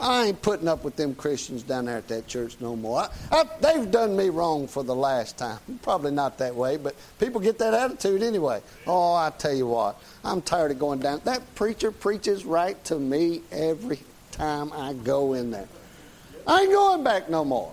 [0.00, 3.00] I ain't putting up with them Christians down there at that church no more.
[3.00, 5.58] I, I, they've done me wrong for the last time.
[5.82, 8.60] Probably not that way, but people get that attitude anyway.
[8.86, 11.20] Oh, I tell you what, I'm tired of going down.
[11.24, 14.00] That preacher preaches right to me every
[14.32, 15.68] time I go in there.
[16.46, 17.72] I ain't going back no more.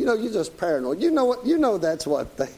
[0.00, 1.02] You know, you're just paranoid.
[1.02, 1.44] You know what?
[1.44, 2.48] You know that's what they.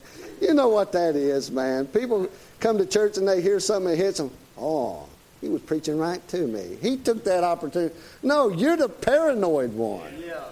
[0.41, 1.87] You know what that is, man.
[1.87, 2.29] People
[2.61, 4.31] come to church and they hear something that hits them.
[4.57, 5.09] Oh,
[5.41, 6.79] he was preaching right to me.
[6.81, 7.97] He took that opportunity.
[8.23, 10.23] No, you're the paranoid one.
[10.25, 10.45] Yeah.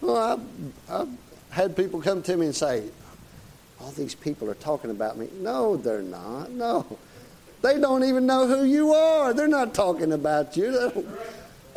[0.00, 1.08] Well, I've, I've
[1.50, 2.84] had people come to me and say,
[3.78, 5.28] all these people are talking about me.
[5.38, 6.50] No, they're not.
[6.50, 6.98] No.
[7.60, 9.34] They don't even know who you are.
[9.34, 11.06] They're not talking about you.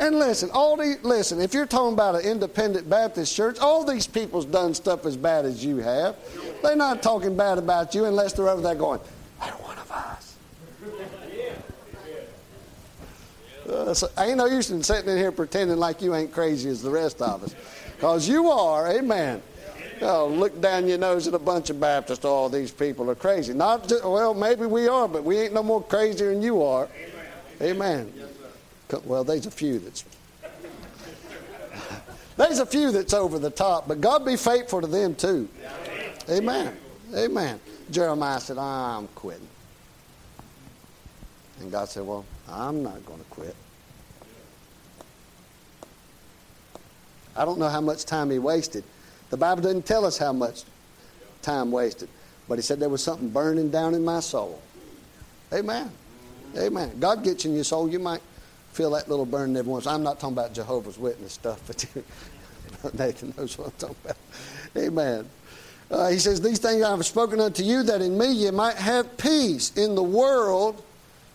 [0.04, 4.06] And listen, all the listen, if you're talking about an independent Baptist church, all these
[4.06, 6.14] people's done stuff as bad as you have.
[6.62, 9.00] They're not talking bad about you unless they're over there going,
[9.40, 10.36] they're one of us.
[13.66, 16.82] Uh, so ain't no use in sitting in here pretending like you ain't crazy as
[16.82, 17.54] the rest of us.
[17.96, 19.40] Because you are, amen.
[20.02, 22.26] Oh, look down your nose at a bunch of Baptists.
[22.26, 23.54] All these people are crazy.
[23.54, 26.88] Not just, well, maybe we are, but we ain't no more crazier than you are.
[27.62, 28.12] Amen.
[28.12, 28.33] amen.
[29.04, 30.04] Well, there's a few that's.
[32.36, 35.48] there's a few that's over the top, but God be faithful to them too.
[36.28, 36.76] Amen.
[37.14, 37.60] Amen.
[37.90, 39.46] Jeremiah said, I'm quitting.
[41.60, 43.54] And God said, Well, I'm not going to quit.
[47.36, 48.84] I don't know how much time he wasted.
[49.30, 50.62] The Bible doesn't tell us how much
[51.42, 52.08] time wasted.
[52.48, 54.60] But he said there was something burning down in my soul.
[55.52, 55.90] Amen.
[56.56, 56.92] Amen.
[57.00, 57.88] God gets in your soul.
[57.88, 58.20] You might
[58.74, 59.86] feel that little burn every once.
[59.86, 61.60] I'm not talking about Jehovah's Witness stuff,
[62.82, 64.16] but Nathan knows what I'm talking about.
[64.76, 65.28] Amen.
[65.90, 68.76] Uh, he says, These things I have spoken unto you, that in me ye might
[68.76, 69.72] have peace.
[69.76, 70.82] In the world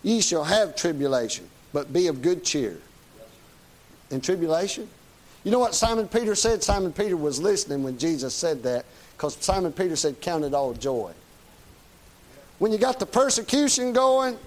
[0.04, 2.78] ye shall have tribulation, but be of good cheer.
[4.12, 4.90] In tribulation?
[5.46, 6.62] You know what Simon Peter said?
[6.62, 10.74] Simon Peter was listening when Jesus said that, because Simon Peter said, Count it all
[10.74, 11.14] joy.
[12.58, 14.38] When you got the persecution going,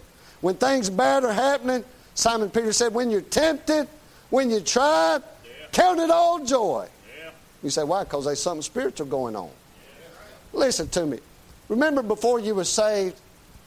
[0.42, 3.88] when things bad are happening, Simon Peter said, When you're tempted,
[4.30, 5.50] when you try, yeah.
[5.72, 6.88] count it all joy.
[7.18, 7.30] Yeah.
[7.62, 8.04] You say, Why?
[8.04, 9.50] Because there's something spiritual going on.
[10.52, 11.18] Listen to me.
[11.68, 13.18] Remember before you were saved,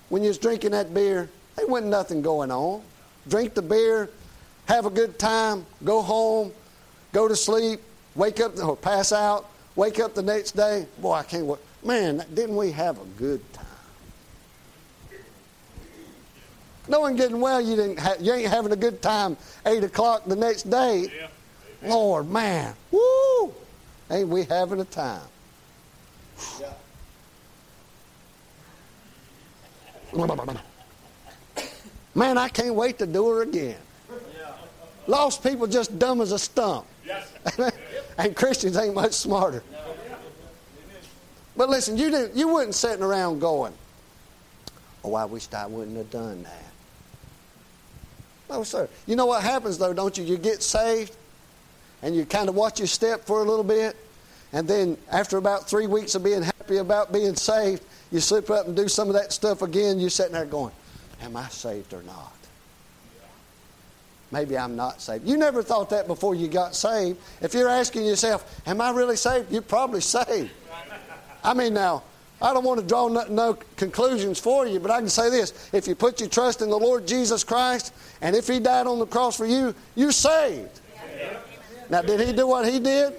[0.09, 2.81] when you was drinking that beer, there wasn't nothing going on.
[3.27, 4.09] Drink the beer,
[4.65, 6.51] have a good time, go home,
[7.11, 7.79] go to sleep,
[8.13, 10.85] wake up or pass out, wake up the next day.
[10.99, 11.59] Boy, I can't wait.
[11.83, 13.65] Man, didn't we have a good time?
[16.87, 17.99] No one getting well, you didn't.
[17.99, 19.37] Ha- you ain't having a good time.
[19.65, 21.07] Eight o'clock the next day.
[21.81, 21.89] Yeah.
[21.89, 23.53] Lord, man, woo!
[24.11, 25.21] Ain't we having a time?
[32.13, 33.77] Man, I can't wait to do her again.
[35.07, 36.85] Lost people just dumb as a stump.
[38.17, 39.63] and Christians ain't much smarter.
[41.57, 43.73] But listen, you didn't you wasn't sitting around going,
[45.03, 46.64] Oh, I wished I wouldn't have done that.
[48.49, 48.87] No, sir.
[49.07, 50.23] You know what happens though, don't you?
[50.23, 51.15] You get saved
[52.01, 53.95] and you kind of watch your step for a little bit,
[54.53, 58.67] and then after about three weeks of being happy about being saved, you slip up
[58.67, 60.71] and do some of that stuff again, you're sitting there going,
[61.21, 62.33] am I saved or not?
[64.31, 65.27] Maybe I'm not saved.
[65.27, 67.19] You never thought that before you got saved.
[67.41, 69.51] If you're asking yourself, am I really saved?
[69.51, 70.51] You're probably saved.
[71.43, 72.03] I mean, now,
[72.45, 75.71] I don't want to draw no, no, conclusions for you, but I can say this.
[75.73, 78.99] If you put your trust in the Lord Jesus Christ, and if He died on
[78.99, 80.79] the cross for you, you're saved.
[81.89, 83.13] Now, did He do what He did?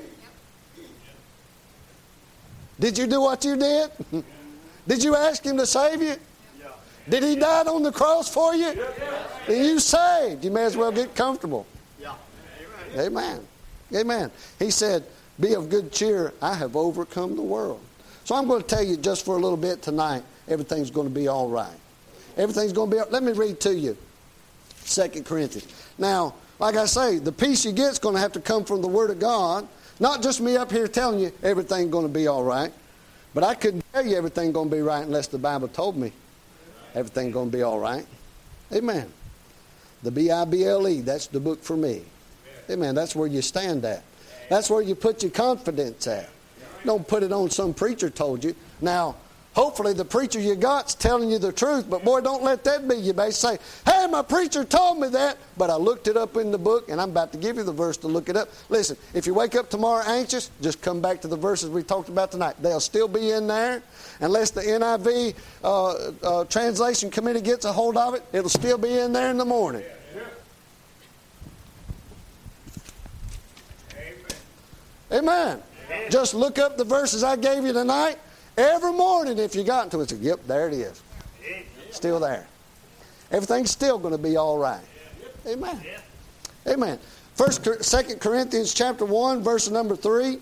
[2.78, 3.90] Did you do what you did?
[4.86, 6.14] did you ask Him to save you?
[7.08, 8.80] Did He die on the cross for you?
[9.48, 10.44] Then you saved.
[10.44, 11.66] You may as well get comfortable.
[12.96, 13.40] Amen.
[13.92, 14.30] Amen.
[14.60, 15.04] He said,
[15.40, 16.32] Be of good cheer.
[16.40, 17.80] I have overcome the world.
[18.26, 21.14] So I'm going to tell you just for a little bit tonight, everything's going to
[21.14, 21.78] be all right.
[22.36, 23.02] Everything's going to be.
[23.08, 23.96] Let me read to you
[24.78, 25.72] Second Corinthians.
[25.96, 28.82] Now, like I say, the peace you get is going to have to come from
[28.82, 29.68] the Word of God.
[30.00, 32.72] Not just me up here telling you everything's going to be all right.
[33.32, 36.10] But I couldn't tell you everything's going to be right unless the Bible told me
[36.96, 38.06] everything's going to be all right.
[38.72, 39.08] Amen.
[40.02, 42.02] The B I B L E, that's the book for me.
[42.68, 42.96] Amen.
[42.96, 44.02] That's where you stand at.
[44.50, 46.28] That's where you put your confidence at.
[46.86, 48.54] Don't put it on some preacher told you.
[48.80, 49.16] Now,
[49.54, 52.94] hopefully the preacher you got's telling you the truth, but boy, don't let that be
[52.94, 53.12] you.
[53.12, 53.36] base.
[53.36, 56.88] Say, hey, my preacher told me that, but I looked it up in the book,
[56.88, 58.48] and I'm about to give you the verse to look it up.
[58.68, 62.08] Listen, if you wake up tomorrow anxious, just come back to the verses we talked
[62.08, 62.54] about tonight.
[62.60, 63.82] They'll still be in there.
[64.20, 68.98] Unless the NIV uh, uh, translation committee gets a hold of it, it'll still be
[68.98, 69.82] in there in the morning.
[75.12, 75.62] Amen.
[76.10, 78.18] Just look up the verses I gave you tonight.
[78.56, 81.02] Every morning, if you got to it, say, yep, there it is.
[81.90, 82.46] Still there.
[83.30, 84.84] Everything's still going to be all right.
[85.46, 85.80] Amen.
[86.66, 86.98] Amen.
[87.34, 90.38] First, Second Corinthians chapter one, verse number three.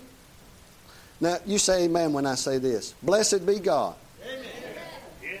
[1.19, 2.93] Now you say Amen when I say this.
[3.03, 3.95] Blessed be God.
[4.23, 5.39] Amen.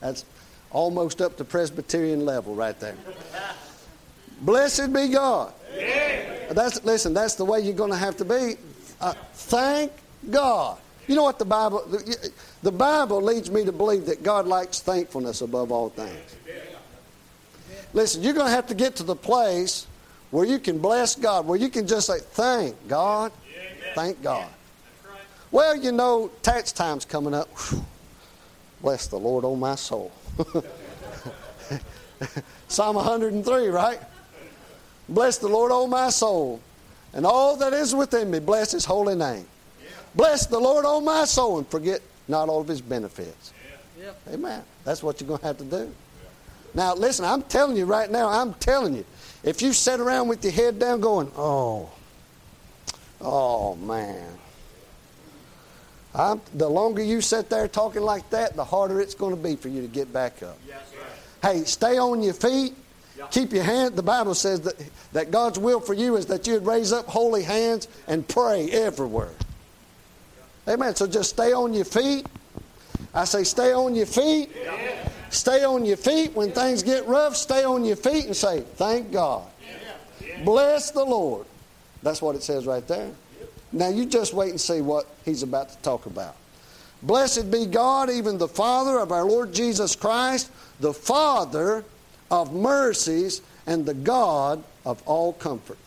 [0.00, 0.24] That's
[0.70, 2.96] almost up to Presbyterian level right there.
[4.40, 5.52] Blessed be God.
[6.50, 7.14] That's listen.
[7.14, 8.56] That's the way you're going to have to be.
[9.00, 9.92] Uh, thank
[10.30, 10.78] God.
[11.06, 11.84] You know what the Bible,
[12.62, 16.36] the Bible leads me to believe that God likes thankfulness above all things.
[17.92, 19.86] Listen, you're going to have to get to the place
[20.30, 23.32] where you can bless God, where you can just say, thank God,
[23.94, 24.48] thank God.
[25.50, 27.48] Well, you know, tax time's coming up.
[28.80, 30.12] Bless the Lord, oh my soul.
[32.68, 33.98] Psalm 103, right?
[35.08, 36.60] Bless the Lord, oh my soul
[37.12, 39.46] and all that is within me, bless his holy name.
[39.82, 39.90] Yeah.
[40.14, 43.52] Bless the Lord, on my soul, and forget not all of his benefits.
[43.98, 44.12] Yeah.
[44.32, 44.62] Amen.
[44.84, 45.76] That's what you're going to have to do.
[45.84, 46.28] Yeah.
[46.74, 49.04] Now, listen, I'm telling you right now, I'm telling you,
[49.42, 51.90] if you sit around with your head down going, oh,
[53.20, 54.26] oh, man.
[56.14, 59.56] I'm, the longer you sit there talking like that, the harder it's going to be
[59.56, 60.58] for you to get back up.
[60.66, 60.80] Yes,
[61.42, 62.74] hey, stay on your feet
[63.30, 63.96] Keep your hand.
[63.96, 64.74] The Bible says that,
[65.12, 69.32] that God's will for you is that you'd raise up holy hands and pray everywhere.
[70.68, 70.94] Amen.
[70.94, 72.26] So just stay on your feet.
[73.12, 74.50] I say, stay on your feet.
[74.54, 75.08] Yeah.
[75.30, 77.36] Stay on your feet when things get rough.
[77.36, 79.48] Stay on your feet and say, Thank God.
[80.44, 81.46] Bless the Lord.
[82.02, 83.10] That's what it says right there.
[83.72, 86.36] Now you just wait and see what he's about to talk about.
[87.02, 91.84] Blessed be God, even the Father of our Lord Jesus Christ, the Father
[92.30, 95.78] of mercies and the God of all comfort.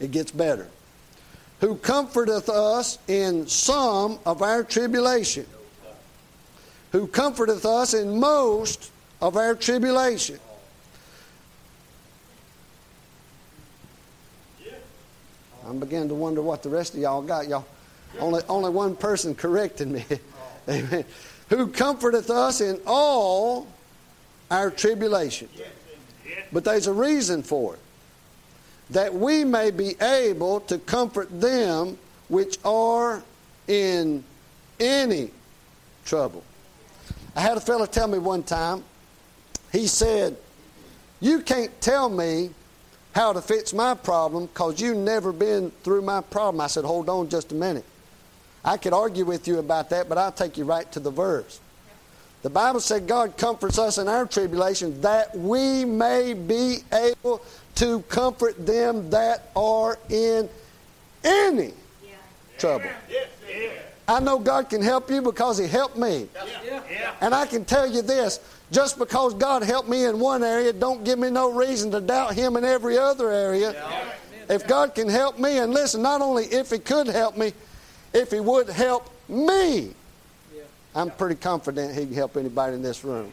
[0.00, 0.68] It gets better.
[1.60, 5.46] Who comforteth us in some of our tribulation.
[6.92, 10.38] Who comforteth us in most of our tribulation.
[15.66, 17.46] I'm beginning to wonder what the rest of y'all got.
[17.46, 17.66] Y'all,
[18.20, 20.04] only, only one person corrected me.
[20.68, 21.04] Amen.
[21.50, 23.66] Who comforteth us in all
[24.50, 25.48] our tribulation.
[26.52, 27.80] But there's a reason for it.
[28.90, 33.22] That we may be able to comfort them which are
[33.66, 34.24] in
[34.80, 35.30] any
[36.04, 36.42] trouble.
[37.36, 38.82] I had a fellow tell me one time,
[39.72, 40.36] he said,
[41.20, 42.50] You can't tell me
[43.12, 46.60] how to fix my problem because you've never been through my problem.
[46.60, 47.84] I said, Hold on just a minute.
[48.64, 51.60] I could argue with you about that, but I'll take you right to the verse.
[52.42, 57.42] The Bible said God comforts us in our tribulation that we may be able
[57.76, 60.48] to comfort them that are in
[61.24, 61.72] any
[62.04, 62.14] yeah.
[62.58, 62.90] trouble.
[63.10, 63.24] Yeah.
[64.06, 66.28] I know God can help you because He helped me.
[67.20, 71.04] And I can tell you this just because God helped me in one area, don't
[71.04, 73.74] give me no reason to doubt Him in every other area.
[74.48, 77.52] If God can help me, and listen, not only if He could help me,
[78.14, 79.92] if He would help me
[80.98, 83.32] I'm pretty confident he can help anybody in this room.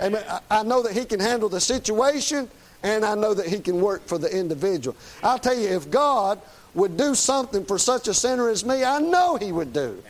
[0.00, 0.24] Amen.
[0.50, 2.48] I know that he can handle the situation,
[2.82, 4.96] and I know that he can work for the individual.
[5.22, 6.40] I'll tell you, if God
[6.74, 10.02] would do something for such a sinner as me, I know he would do.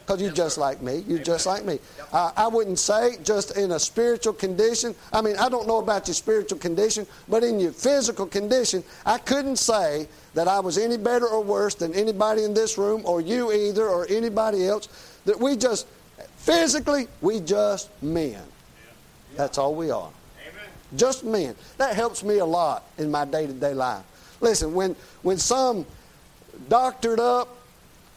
[0.00, 1.04] Because you're just like me.
[1.06, 1.78] You're just like me.
[2.14, 4.94] Uh, I wouldn't say just in a spiritual condition.
[5.12, 9.18] I mean, I don't know about your spiritual condition, but in your physical condition, I
[9.18, 13.20] couldn't say that I was any better or worse than anybody in this room or
[13.20, 14.88] you either or anybody else.
[15.26, 15.86] That we just,
[16.48, 18.42] physically, we just men.
[19.36, 20.10] That's all we are.
[20.96, 21.54] Just men.
[21.76, 24.02] That helps me a lot in my day to day life.
[24.40, 25.84] Listen, when, when some
[26.70, 27.54] doctored up,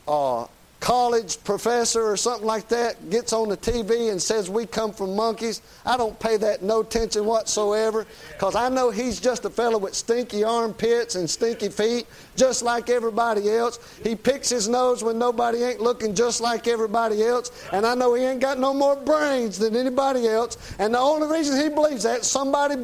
[0.07, 0.45] uh,
[0.81, 5.15] college professor or something like that gets on the TV and says we come from
[5.15, 9.77] monkeys, I don't pay that no attention whatsoever because I know he's just a fellow
[9.77, 13.77] with stinky armpits and stinky feet, just like everybody else.
[14.03, 18.15] He picks his nose when nobody ain't looking just like everybody else, and I know
[18.15, 20.57] he ain't got no more brains than anybody else.
[20.79, 22.75] And the only reason he believes that somebody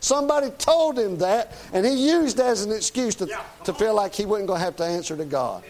[0.00, 3.28] somebody told him that, and he used as an excuse to,
[3.62, 5.62] to feel like he wasn't going to have to answer to God.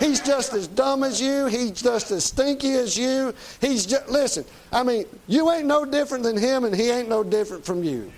[0.00, 1.46] He's just as dumb as you.
[1.46, 3.34] He's just as stinky as you.
[3.60, 7.22] He's just, listen, I mean, you ain't no different than him, and he ain't no
[7.22, 8.10] different from you.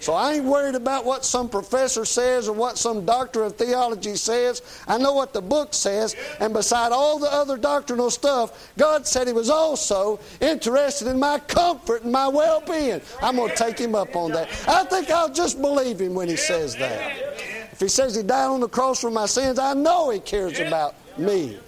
[0.00, 4.16] So I ain't worried about what some professor says or what some doctor of theology
[4.16, 4.62] says.
[4.88, 6.16] I know what the book says.
[6.40, 11.38] And beside all the other doctrinal stuff, God said He was also interested in my
[11.38, 13.02] comfort and my well being.
[13.20, 14.48] I'm going to take Him up on that.
[14.66, 17.18] I think I'll just believe Him when He says that.
[17.72, 20.58] If He says He died on the cross for my sins, I know He cares
[20.60, 21.58] about me.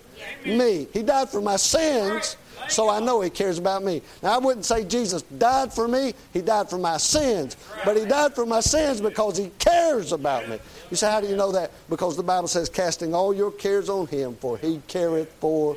[0.45, 0.87] Me.
[0.93, 2.37] He died for my sins,
[2.69, 4.03] so I know He cares about me.
[4.23, 7.57] Now, I wouldn't say Jesus died for me, He died for my sins.
[7.85, 10.59] But He died for my sins because He cares about me.
[10.91, 11.71] You say, How do you know that?
[11.89, 15.77] Because the Bible says, Casting all your cares on Him, for He careth for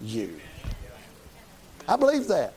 [0.00, 0.38] you.
[1.88, 2.52] I believe that.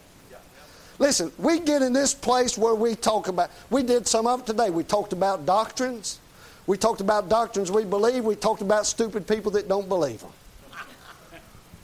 [0.98, 4.46] Listen, we get in this place where we talk about, we did some of it
[4.46, 4.70] today.
[4.70, 6.20] We talked about doctrines.
[6.68, 8.26] We talked about doctrines we believe.
[8.26, 10.32] We talked about stupid people that don't believe them.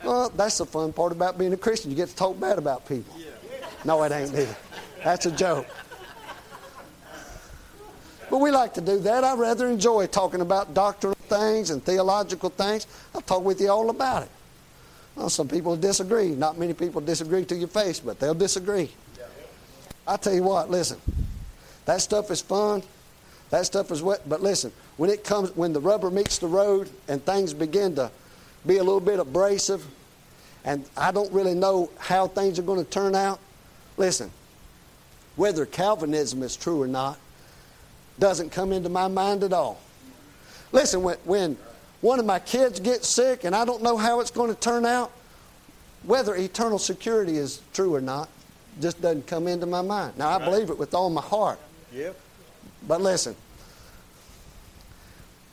[0.05, 1.89] Well, that's the fun part about being a Christian.
[1.89, 3.15] You get to talk bad about people.
[3.83, 4.55] No, it ain't either.
[5.03, 5.65] That's a joke.
[8.29, 9.23] But we like to do that.
[9.23, 12.85] I rather enjoy talking about doctrinal things and theological things.
[13.13, 14.29] I'll talk with you all about it.
[15.15, 16.29] Well, some people disagree.
[16.29, 18.91] Not many people disagree to your face, but they'll disagree.
[20.07, 20.99] I tell you what, listen,
[21.85, 22.83] that stuff is fun.
[23.49, 24.21] That stuff is wet.
[24.27, 28.11] But listen, when it comes, when the rubber meets the road and things begin to
[28.65, 29.85] be a little bit abrasive,
[30.65, 33.39] and I don't really know how things are going to turn out.
[33.97, 34.31] Listen,
[35.35, 37.19] whether Calvinism is true or not
[38.17, 39.79] doesn't come into my mind at all.
[40.71, 41.57] Listen, when, when
[42.01, 44.85] one of my kids gets sick and I don't know how it's going to turn
[44.85, 45.11] out,
[46.03, 48.27] whether eternal security is true or not
[48.81, 50.17] just doesn't come into my mind.
[50.17, 51.59] Now, I believe it with all my heart.
[51.93, 52.19] Yep.
[52.87, 53.35] But listen,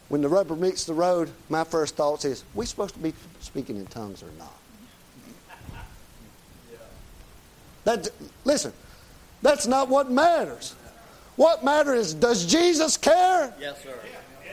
[0.08, 3.76] when the rubber meets the road, my first thoughts is, we supposed to be speaking
[3.76, 4.52] in tongues or not?
[7.84, 8.08] That,
[8.44, 8.72] listen,
[9.40, 10.74] that's not what matters.
[11.36, 13.52] What matters is, does Jesus care?
[13.58, 13.94] Yes, sir.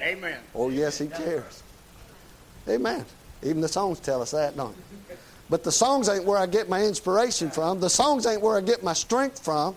[0.02, 0.40] Amen.
[0.56, 1.64] Oh, yes, he cares.
[2.68, 3.06] Amen.
[3.44, 5.16] Even the songs tell us that, don't they?
[5.50, 7.80] But the songs ain't where I get my inspiration from.
[7.80, 9.76] The songs ain't where I get my strength from.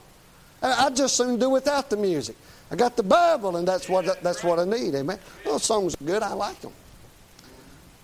[0.63, 2.37] I just soon do without the music.
[2.71, 4.95] I got the Bible, and that's what that's what I need.
[4.95, 5.19] Amen.
[5.45, 6.23] Those songs are good.
[6.23, 6.73] I like them.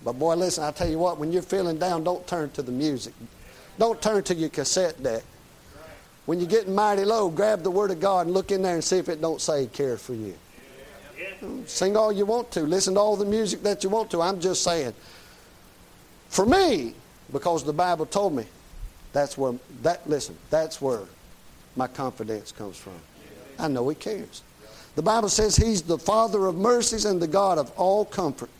[0.03, 2.71] But boy, listen, I tell you what, when you're feeling down, don't turn to the
[2.71, 3.13] music.
[3.77, 5.23] Don't turn to your cassette deck.
[6.29, 8.83] When you're getting mighty low, grab the Word of God and look in there and
[8.83, 10.35] see if it don't say He cares for you.
[11.65, 12.59] Sing all you want to.
[12.59, 14.21] Listen to all the music that you want to.
[14.21, 14.93] I'm just saying.
[16.27, 16.93] For me,
[17.33, 18.45] because the Bible told me,
[19.11, 21.01] that's where that listen, that's where
[21.75, 22.99] my confidence comes from.
[23.57, 24.43] I know He cares.
[24.93, 28.51] The Bible says He's the Father of mercies and the God of all comfort.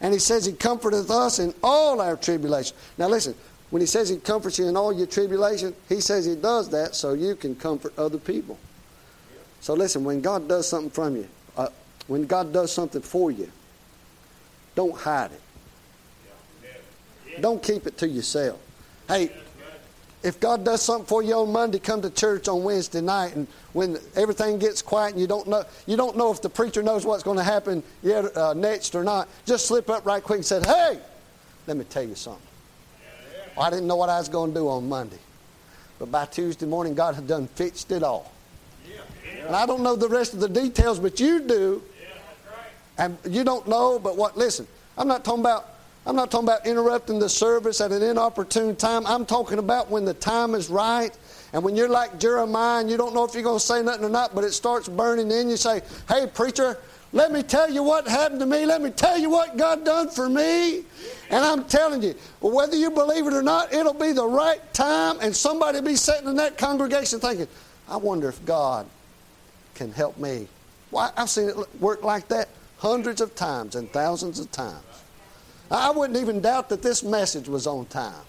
[0.00, 2.76] And He says He comforteth us in all our tribulation.
[2.98, 3.34] Now listen,
[3.70, 6.94] when He says He comforts you in all your tribulation, He says He does that
[6.94, 8.58] so you can comfort other people.
[9.60, 11.68] So listen, when God does something from you, uh,
[12.06, 13.50] when God does something for you,
[14.74, 15.40] don't hide it.
[17.40, 18.60] Don't keep it to yourself.
[19.08, 19.30] Hey,
[20.22, 23.46] if God does something for you on Monday, come to church on Wednesday night, and
[23.74, 27.04] when everything gets quiet and you don't know, you don't know if the preacher knows
[27.04, 29.28] what's going to happen yet uh, next or not.
[29.44, 30.98] Just slip up right quick and say, "Hey,
[31.66, 32.42] let me tell you something.
[33.56, 35.18] Well, I didn't know what I was going to do on Monday,
[35.98, 38.32] but by Tuesday morning, God had done fixed it all.
[39.46, 41.82] And I don't know the rest of the details, but you do.
[42.98, 44.36] And you don't know, but what?
[44.36, 45.70] Listen, I'm not talking about
[46.06, 49.04] I'm not talking about interrupting the service at an inopportune time.
[49.06, 51.10] I'm talking about when the time is right
[51.52, 54.04] and when you're like Jeremiah and you don't know if you're going to say nothing
[54.04, 56.78] or not, but it starts burning in, you say, Hey, preacher,
[57.16, 58.66] let me tell you what happened to me.
[58.66, 60.84] Let me tell you what God done for me.
[61.30, 65.16] And I'm telling you, whether you believe it or not, it'll be the right time,
[65.22, 67.48] and somebody will be sitting in that congregation thinking,
[67.88, 68.86] I wonder if God
[69.74, 70.46] can help me.
[70.90, 74.84] Well, I've seen it work like that hundreds of times and thousands of times.
[75.70, 78.24] I wouldn't even doubt that this message was on time.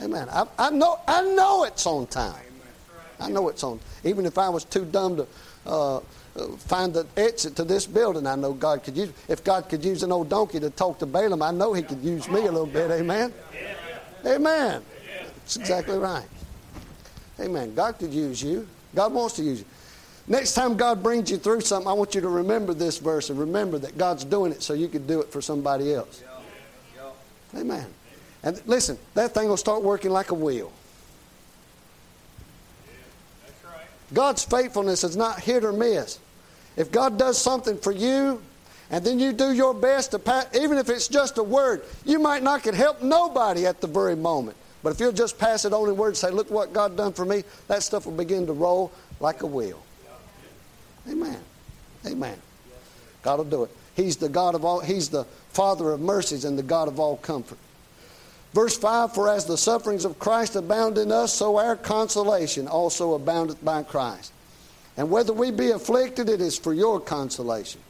[0.00, 0.28] Amen.
[0.30, 2.42] I, I know, I know it's on time.
[3.20, 3.80] I know it's on.
[4.02, 5.26] Even if I was too dumb to
[5.66, 6.00] uh,
[6.58, 9.12] find the exit to this building, I know God could use.
[9.28, 12.02] If God could use an old donkey to talk to Balaam, I know He could
[12.02, 12.90] use me a little bit.
[12.90, 13.32] Amen.
[14.24, 14.82] Amen.
[15.36, 16.26] That's exactly right.
[17.40, 17.74] Amen.
[17.74, 18.66] God could use you.
[18.94, 19.66] God wants to use you.
[20.28, 23.38] Next time God brings you through something, I want you to remember this verse and
[23.38, 26.22] remember that God's doing it so you can do it for somebody else.
[27.56, 27.86] Amen.
[28.42, 30.72] And listen, that thing will start working like a wheel.
[34.12, 36.18] God's faithfulness is not hit or miss.
[36.76, 38.40] If God does something for you,
[38.90, 42.18] and then you do your best to pass, even if it's just a word, you
[42.18, 44.56] might not can help nobody at the very moment.
[44.82, 47.24] But if you'll just pass it on in words, say, "Look what God done for
[47.24, 49.80] me," that stuff will begin to roll like a wheel.
[51.08, 51.38] Amen.
[52.06, 52.40] Amen.
[53.22, 53.70] God will do it.
[53.94, 54.80] He's the God of all.
[54.80, 57.58] He's the Father of mercies and the God of all comfort.
[58.52, 63.14] Verse 5 For as the sufferings of Christ abound in us, so our consolation also
[63.14, 64.32] aboundeth by Christ.
[64.96, 67.80] And whether we be afflicted, it is for your consolation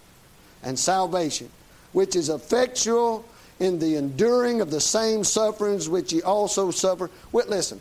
[0.62, 1.50] and salvation,
[1.92, 3.24] which is effectual
[3.58, 7.10] in the enduring of the same sufferings which ye also suffer.
[7.32, 7.80] Well, listen,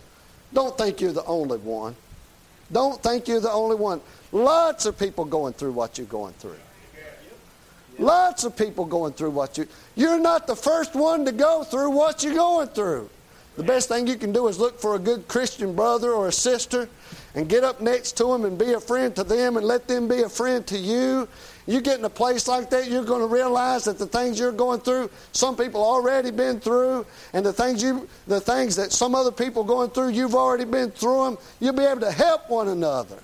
[0.54, 1.96] don't think you're the only one.
[2.72, 4.02] Don't think you're the only one.
[4.32, 6.58] Lots of people going through what you're going through.
[8.00, 9.68] Lots of people going through what you.
[9.96, 13.10] You're not the first one to go through what you're going through.
[13.58, 16.32] The best thing you can do is look for a good Christian brother or a
[16.32, 16.88] sister
[17.36, 20.08] and get up next to them and be a friend to them and let them
[20.08, 21.28] be a friend to you.
[21.68, 24.52] You get in a place like that, you're going to realize that the things you're
[24.52, 29.16] going through, some people already been through, and the things you, the things that some
[29.16, 31.38] other people going through, you've already been through them.
[31.60, 33.18] You'll be able to help one another.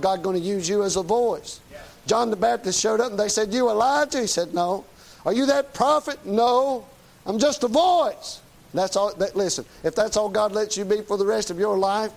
[0.00, 1.60] God going to use you as a voice.
[2.06, 4.22] John the Baptist showed up and they said, You Elijah?
[4.22, 4.84] He said, No.
[5.24, 6.24] Are you that prophet?
[6.24, 6.86] No.
[7.26, 8.40] I'm just a voice.
[8.72, 9.14] That's all.
[9.14, 12.12] That, listen, if that's all God lets you be for the rest of your life,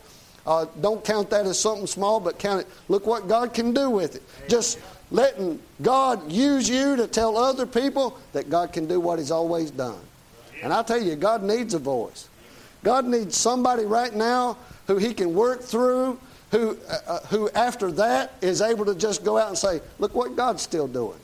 [0.45, 2.67] uh, don't count that as something small, but count it.
[2.89, 4.23] Look what God can do with it.
[4.49, 4.79] Just
[5.11, 9.71] letting God use you to tell other people that God can do what He's always
[9.71, 9.99] done.
[10.61, 12.29] And I tell you, God needs a voice.
[12.83, 16.19] God needs somebody right now who He can work through
[16.53, 20.13] who, uh, uh, who after that is able to just go out and say, look
[20.13, 21.17] what God's still doing.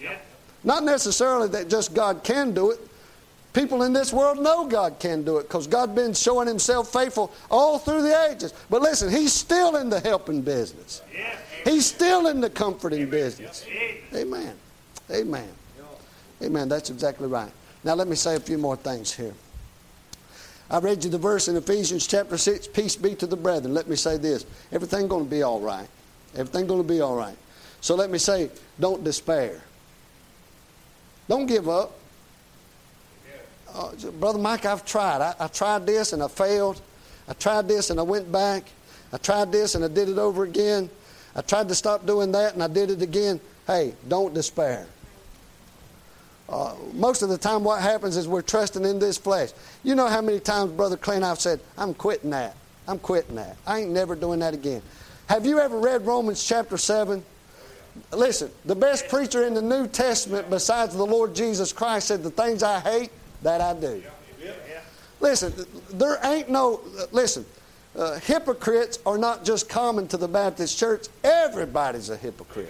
[0.00, 0.16] Yeah.
[0.62, 2.78] Not necessarily that just God can do it.
[3.52, 7.32] People in this world know God can do it because God's been showing Himself faithful
[7.50, 8.54] all through the ages.
[8.68, 11.02] But listen, He's still in the helping business.
[11.64, 13.66] He's still in the comforting business.
[14.14, 14.54] Amen.
[15.10, 15.48] Amen.
[16.42, 16.68] Amen.
[16.68, 17.50] That's exactly right.
[17.82, 19.34] Now, let me say a few more things here.
[20.70, 23.74] I read you the verse in Ephesians chapter 6, peace be to the brethren.
[23.74, 24.46] Let me say this.
[24.70, 25.88] Everything going to be all right.
[26.34, 27.36] Everything going to be all right.
[27.80, 29.60] So let me say, don't despair.
[31.28, 31.92] Don't give up.
[33.74, 35.20] Uh, Brother Mike, I've tried.
[35.20, 36.80] I, I tried this and I failed.
[37.28, 38.64] I tried this and I went back.
[39.12, 40.90] I tried this and I did it over again.
[41.34, 43.40] I tried to stop doing that and I did it again.
[43.66, 44.86] Hey, don't despair.
[46.48, 49.50] Uh, most of the time, what happens is we're trusting in this flesh.
[49.84, 52.56] You know how many times Brother and I've said, I'm quitting that.
[52.88, 53.56] I'm quitting that.
[53.66, 54.82] I ain't never doing that again.
[55.28, 57.22] Have you ever read Romans chapter 7?
[58.12, 62.30] Listen, the best preacher in the New Testament besides the Lord Jesus Christ said, The
[62.30, 63.10] things I hate,
[63.42, 64.02] that I do.
[65.20, 65.52] Listen,
[65.90, 66.80] there ain't no,
[67.12, 67.44] listen,
[67.96, 72.68] uh, hypocrites are not just common to the Baptist church, everybody's a hypocrite.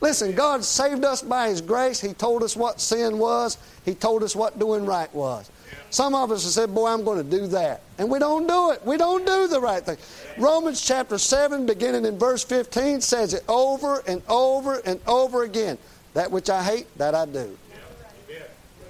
[0.00, 2.00] Listen, God saved us by His grace.
[2.00, 5.50] He told us what sin was, He told us what doing right was.
[5.90, 7.80] Some of us have said, Boy, I'm going to do that.
[7.98, 8.84] And we don't do it.
[8.84, 9.96] We don't do the right thing.
[10.38, 15.78] Romans chapter 7, beginning in verse 15, says it over and over and over again.
[16.14, 17.56] That which I hate, that I do.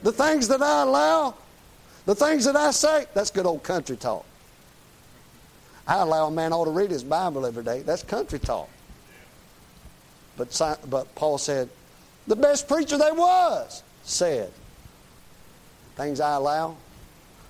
[0.07, 1.35] The things that I allow,
[2.05, 4.25] the things that I say, that's good old country talk.
[5.85, 7.83] I allow a man ought to read his Bible every day.
[7.83, 8.69] That's country talk.
[10.37, 11.69] But, but Paul said,
[12.29, 14.53] the best preacher there was said,
[15.97, 16.77] things I allow,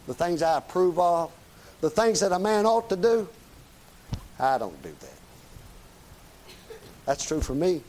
[0.07, 1.31] the things I approve of,
[1.83, 3.29] the things that a man ought to do,
[4.41, 6.57] I don't do that.
[7.05, 7.83] That's true for me.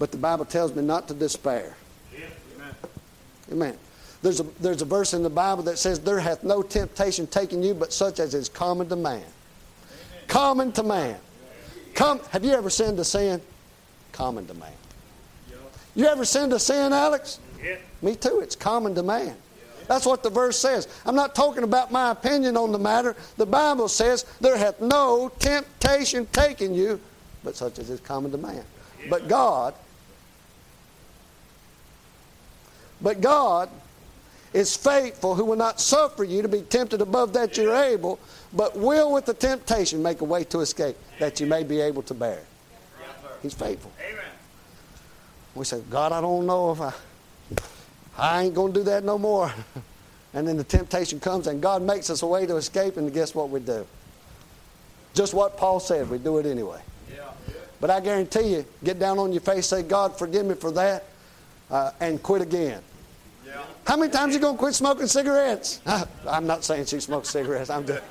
[0.00, 1.76] But the Bible tells me not to despair.
[3.52, 3.68] Amen.
[3.68, 3.78] Amen.
[4.22, 7.62] There's a, there's a verse in the Bible that says, There hath no temptation taken
[7.62, 9.24] you but such as is common to man.
[10.28, 11.18] Common to man.
[11.94, 13.40] Come, have you ever sinned a sin?
[14.12, 14.72] Common to man.
[15.94, 17.38] You ever sinned a sin, Alex?
[17.62, 17.76] Yeah.
[18.00, 18.40] Me too.
[18.40, 19.36] It's common to man.
[19.88, 20.88] That's what the verse says.
[21.04, 23.14] I'm not talking about my opinion on the matter.
[23.36, 26.98] The Bible says, There hath no temptation taken you,
[27.44, 28.64] but such as is common to man.
[29.10, 29.74] But God,
[33.02, 33.68] but God
[34.52, 38.20] is faithful, who will not suffer you to be tempted above that you're able,
[38.52, 42.02] but will with the temptation make a way to escape, that you may be able
[42.02, 42.42] to bear.
[43.40, 43.90] He's faithful.
[44.00, 44.24] Amen.
[45.54, 46.92] We say, God, I don't know if I,
[48.16, 49.52] I ain't going to do that no more.
[50.34, 53.34] And then the temptation comes, and God makes us a way to escape, and guess
[53.34, 53.86] what we do?
[55.12, 56.80] Just what Paul said, we do it anyway.
[57.12, 57.30] Yeah.
[57.80, 61.04] But I guarantee you, get down on your face, say, God, forgive me for that,
[61.70, 62.80] uh, and quit again.
[63.86, 65.80] How many times you to quit smoking cigarettes?
[66.28, 67.70] I'm not saying she smokes cigarettes.
[67.70, 68.02] I'm just,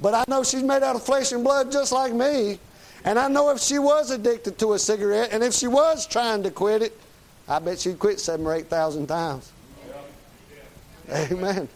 [0.00, 2.58] but I know she's made out of flesh and blood just like me.
[3.04, 6.42] And I know if she was addicted to a cigarette and if she was trying
[6.42, 6.98] to quit it,
[7.48, 9.50] I bet she'd quit seven or eight thousand times.
[11.10, 11.68] Amen.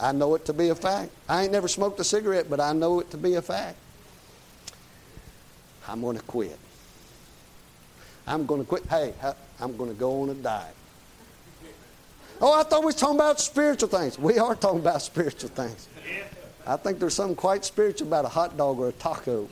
[0.00, 1.10] I know it to be a fact.
[1.28, 3.76] I ain't never smoked a cigarette, but I know it to be a fact.
[5.88, 6.58] I'm going to quit.
[8.28, 8.84] I'm going to quit.
[8.86, 9.14] Hey,
[9.60, 10.74] I'm going to go on a diet.
[12.40, 14.16] Oh, I thought we was talking about spiritual things.
[14.18, 15.88] We are talking about spiritual things.
[16.66, 19.48] I think there's something quite spiritual about a hot dog or a taco.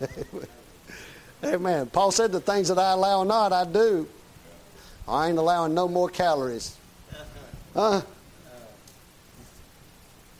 [1.44, 1.86] Amen.
[1.86, 4.06] Paul said, The things that I allow not, I do.
[5.08, 6.76] I ain't allowing no more calories.
[7.74, 8.02] Huh?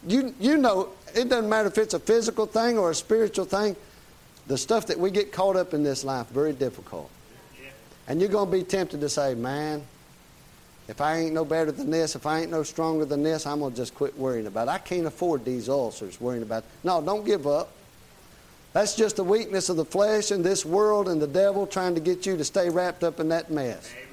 [0.07, 3.77] you, you know, it doesn't matter if it's a physical thing or a spiritual thing.
[4.47, 7.11] The stuff that we get caught up in this life, very difficult.
[8.09, 9.83] And you're going to be tempted to say, man,
[10.89, 13.61] if I ain't no better than this, if I ain't no stronger than this, I'm
[13.61, 14.73] going to just quit worrying about it.
[14.73, 16.69] I can't afford these ulcers worrying about it.
[16.83, 17.73] No, don't give up.
[18.73, 22.01] That's just the weakness of the flesh and this world and the devil trying to
[22.01, 23.93] get you to stay wrapped up in that mess.
[23.93, 24.12] Amen.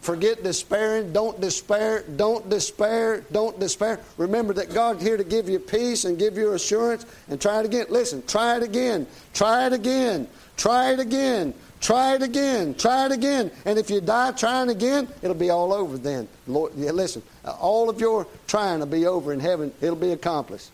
[0.00, 0.06] Yeah.
[0.06, 1.12] Forget despairing.
[1.12, 2.04] Don't despair.
[2.16, 3.24] Don't despair.
[3.32, 4.00] Don't despair.
[4.16, 7.04] Remember that God's here to give you peace and give you assurance.
[7.28, 7.86] And try it again.
[7.90, 9.06] Listen, try it again.
[9.34, 10.28] Try it again.
[10.56, 11.54] Try it again.
[11.80, 12.74] Try it again.
[12.74, 13.50] Try it again.
[13.64, 16.28] And if you die trying again, it'll be all over then.
[16.46, 19.72] Lord, yeah, listen, all of your trying will be over in heaven.
[19.80, 20.70] It'll be accomplished.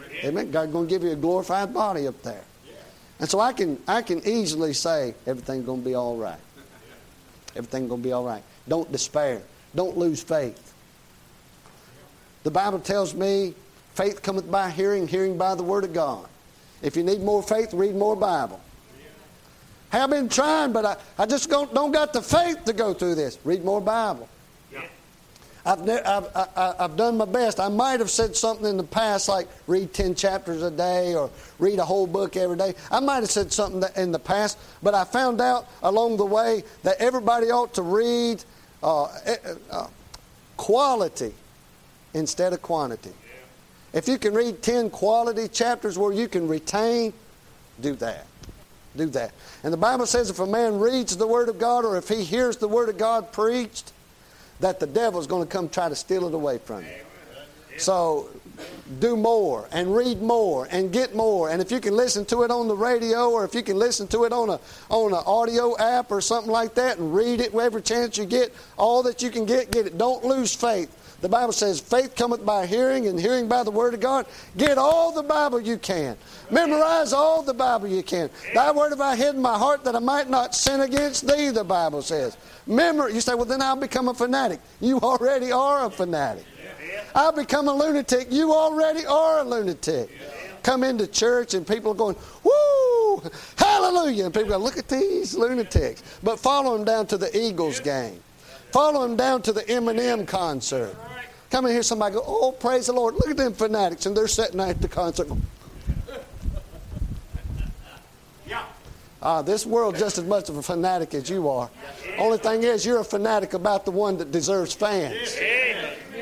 [0.00, 0.24] Amen.
[0.24, 0.50] Amen.
[0.50, 2.42] God's going to give you a glorified body up there.
[3.18, 6.38] And so I can I can easily say everything's going to be all right.
[7.56, 8.42] Everything's going to be all right.
[8.68, 9.42] Don't despair.
[9.74, 10.74] Don't lose faith.
[12.44, 13.54] The Bible tells me
[13.94, 16.28] faith cometh by hearing, hearing by the Word of God.
[16.82, 18.60] If you need more faith, read more Bible.
[19.90, 22.92] Hey, I've been trying, but I, I just don't, don't got the faith to go
[22.92, 23.38] through this.
[23.44, 24.28] Read more Bible.
[25.66, 27.58] I've, ne- I've, I, I've done my best.
[27.58, 31.28] I might have said something in the past like read 10 chapters a day or
[31.58, 32.74] read a whole book every day.
[32.88, 36.24] I might have said something that- in the past, but I found out along the
[36.24, 38.44] way that everybody ought to read
[38.82, 39.36] uh, eh,
[39.72, 39.88] uh,
[40.56, 41.34] quality
[42.14, 43.12] instead of quantity.
[43.92, 47.12] If you can read 10 quality chapters where you can retain,
[47.80, 48.26] do that.
[48.96, 49.32] Do that.
[49.64, 52.22] And the Bible says if a man reads the Word of God or if he
[52.22, 53.92] hears the Word of God preached,
[54.60, 56.90] that the devil's going to come try to steal it away from you.
[57.78, 58.30] So
[59.00, 61.50] do more and read more and get more.
[61.50, 64.06] And if you can listen to it on the radio or if you can listen
[64.08, 67.54] to it on a on an audio app or something like that and read it
[67.54, 69.98] every chance you get, all that you can get, get it.
[69.98, 70.90] Don't lose faith.
[71.20, 74.26] The Bible says faith cometh by hearing and hearing by the word of God.
[74.56, 76.16] Get all the Bible you can.
[76.50, 78.28] Memorize all the Bible you can.
[78.54, 81.50] Thy word have I hid in my heart that I might not sin against thee,
[81.50, 82.36] the Bible says.
[82.66, 84.60] Remember, you say, well, then I'll become a fanatic.
[84.80, 86.44] You already are a fanatic.
[87.14, 88.28] I'll become a lunatic.
[88.30, 90.10] You already are a lunatic.
[90.62, 93.22] Come into church and people are going, woo,
[93.56, 94.26] hallelujah.
[94.26, 96.02] And people go, look at these lunatics.
[96.22, 98.20] But follow them down to the Eagles game.
[98.72, 100.94] Follow him down to the Eminem concert.
[101.50, 103.14] Come and hear somebody go, oh, praise the Lord.
[103.14, 104.06] Look at them fanatics.
[104.06, 105.42] And they're sitting at the concert going,
[108.46, 108.64] Yeah.
[109.22, 111.70] Ah, this world's just as much of a fanatic as you are.
[112.18, 115.36] Only thing is, you're a fanatic about the one that deserves fans.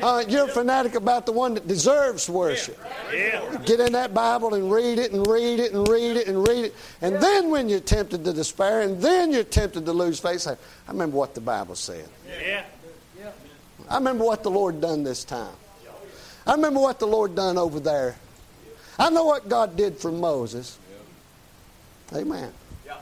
[0.02, 2.78] Uh, you're a fanatic about the one that deserves worship.
[3.64, 6.66] Get in that Bible and read it and read it and read it and read
[6.66, 6.74] it.
[7.00, 10.56] And then when you're tempted to despair and then you're tempted to lose faith, say,
[10.88, 12.08] I remember what the Bible said.
[12.44, 12.64] Yeah.
[13.88, 15.54] I remember what the Lord done this time.
[16.46, 18.16] I remember what the Lord done over there.
[18.98, 20.78] I know what God did for Moses.
[22.14, 22.52] Amen.
[22.86, 22.96] Yeah.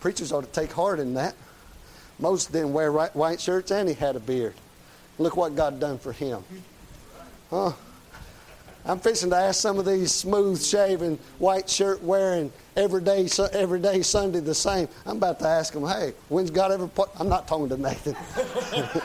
[0.00, 1.34] Preachers ought to take heart in that.
[2.18, 4.54] Moses didn't wear white shirts and he had a beard.
[5.18, 6.42] Look what God done for him.
[7.50, 7.72] Huh?
[8.84, 14.40] I'm fixing to ask some of these smooth shaven, white shirt wearing, everyday, everyday Sunday
[14.40, 14.88] the same.
[15.04, 17.10] I'm about to ask them, hey, when's God ever put.
[17.18, 18.16] I'm not talking to Nathan.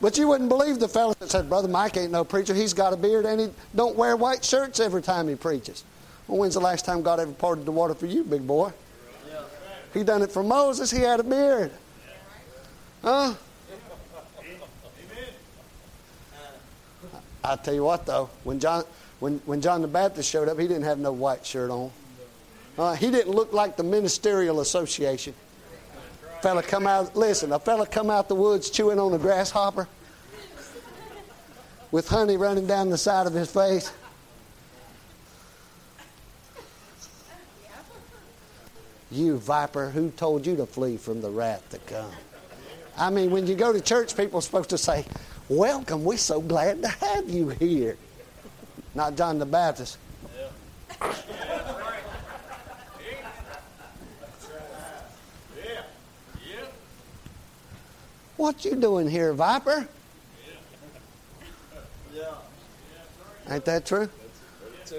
[0.00, 2.54] but you wouldn't believe the fellow that said, Brother Mike ain't no preacher.
[2.54, 5.82] He's got a beard and he don't wear white shirts every time he preaches.
[6.28, 8.72] Well, when's the last time God ever parted the water for you, big boy?
[9.94, 10.90] He done it for Moses.
[10.90, 11.70] He had a beard.
[13.02, 13.34] Huh?
[17.44, 18.84] I tell you what, though, when John,
[19.20, 21.90] when, when John the Baptist showed up, he didn't have no white shirt on.
[22.76, 25.34] Uh, he didn't look like the ministerial association.
[26.42, 29.88] Fella come out, listen, a fella come out the woods chewing on a grasshopper
[31.90, 33.92] with honey running down the side of his face.
[39.14, 42.10] You viper, who told you to flee from the wrath to come?
[42.98, 45.04] I mean, when you go to church, people are supposed to say,
[45.48, 47.96] Welcome, we're so glad to have you here.
[48.92, 49.98] Not John the Baptist.
[58.36, 59.86] What you doing here, Viper?
[63.48, 64.08] Ain't that true?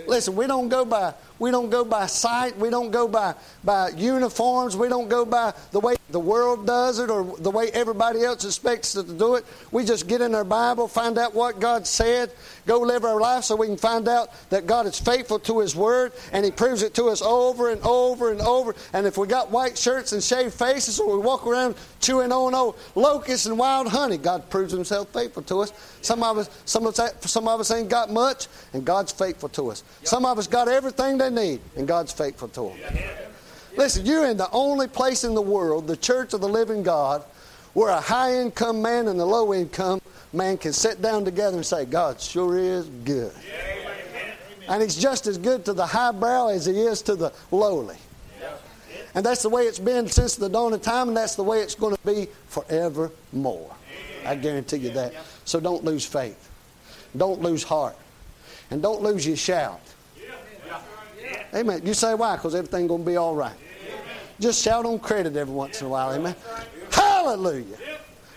[0.07, 2.58] Listen, we don't go by we don't go by sight.
[2.58, 4.78] We don't go by, by uniforms.
[4.78, 8.46] We don't go by the way the world does it or the way everybody else
[8.46, 9.46] expects us to do it.
[9.72, 12.32] We just get in our Bible, find out what God said,
[12.66, 15.76] go live our life so we can find out that God is faithful to His
[15.76, 18.76] Word and He proves it to us over and over and over.
[18.94, 22.54] And if we got white shirts and shaved faces or we walk around chewing on
[22.54, 25.74] old locusts and wild honey, God proves Himself faithful to us.
[26.02, 29.50] Some of us, some of us, some of us ain't got much, and God's faithful
[29.50, 29.84] to us.
[30.04, 32.99] Some of us got everything they need, and God's faithful to them.
[33.78, 37.23] Listen, you're in the only place in the world, the church of the living God,
[37.73, 40.01] where a high income man and a low income
[40.32, 43.34] man can sit down together and say, God sure is good.
[44.67, 47.97] And he's just as good to the highbrow as he is to the lowly.
[49.13, 51.59] And that's the way it's been since the dawn of time, and that's the way
[51.59, 53.73] it's going to be forevermore.
[54.26, 55.13] I guarantee you that.
[55.45, 56.49] So don't lose faith.
[57.15, 57.95] Don't lose heart.
[58.71, 59.80] And don't lose your shout.
[61.54, 61.82] Amen.
[61.86, 62.36] You say why?
[62.36, 63.56] Because everything's going to be all right.
[64.40, 66.14] Just shout on credit every once in a while.
[66.14, 66.36] Amen.
[66.92, 67.78] Hallelujah.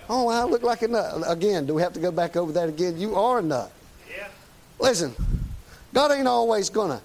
[0.08, 1.22] Oh, I look like a nut.
[1.26, 2.98] Again, do we have to go back over that again?
[2.98, 3.72] You are a nut.
[4.80, 5.14] Listen,
[5.92, 7.02] God ain't always going to.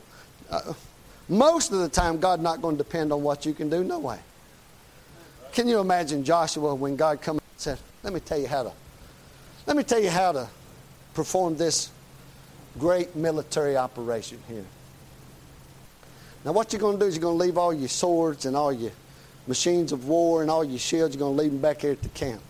[0.50, 0.74] Uh,
[1.28, 3.84] most of the time, God not going to depend on what you can do.
[3.84, 4.20] No way.
[5.54, 8.72] Can you imagine Joshua when God come and said, "Let me tell you how to,
[9.66, 10.48] let me tell you how to
[11.14, 11.90] perform this
[12.78, 14.66] great military operation here."
[16.46, 18.56] Now, what you're going to do is you're going to leave all your swords and
[18.56, 18.92] all your
[19.48, 22.02] machines of war and all your shields, you're going to leave them back here at
[22.02, 22.42] the camp.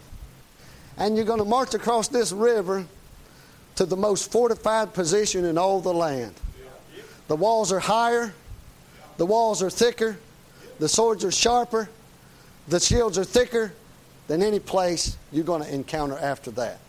[0.98, 2.86] And you're going to march across this river
[3.76, 6.34] to the most fortified position in all the land.
[7.28, 8.34] The walls are higher,
[9.18, 10.18] the walls are thicker,
[10.80, 11.90] the swords are sharper,
[12.68, 13.74] the shields are thicker
[14.28, 16.80] than any place you're going to encounter after that.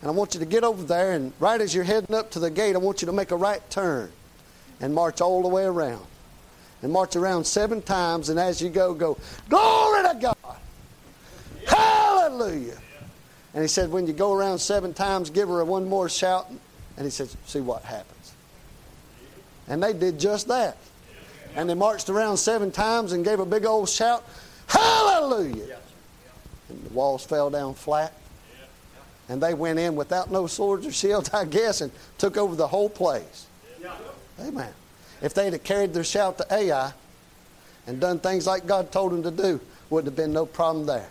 [0.00, 2.38] And I want you to get over there, and right as you're heading up to
[2.38, 4.10] the gate, I want you to make a right turn
[4.80, 6.04] and march all the way around.
[6.82, 9.18] And march around seven times, and as you go, go,
[9.48, 10.56] Glory to God!
[11.66, 12.78] Hallelujah!
[13.52, 16.50] And he said, when you go around seven times, give her one more shout.
[16.96, 18.32] And he said, see what happens.
[19.68, 20.76] And they did just that.
[21.56, 24.24] And they marched around seven times and gave a big old shout,
[24.68, 25.78] Hallelujah!
[26.68, 28.12] And the walls fell down flat.
[29.28, 32.68] And they went in without no swords or shields, I guess, and took over the
[32.68, 33.46] whole place.
[34.40, 34.72] Amen.
[35.22, 36.92] If they'd have carried their shout to Ai
[37.86, 39.60] and done things like God told them to do,
[39.90, 41.08] wouldn't have been no problem there.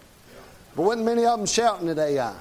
[0.75, 2.33] But wasn't many of them shouting at Ai.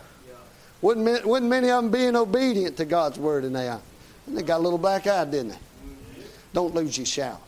[0.80, 3.78] Wasn't, wasn't many of them being obedient to God's word in Ai.
[4.26, 5.58] And they got a little black eye, didn't they?
[6.52, 7.40] Don't lose your shout.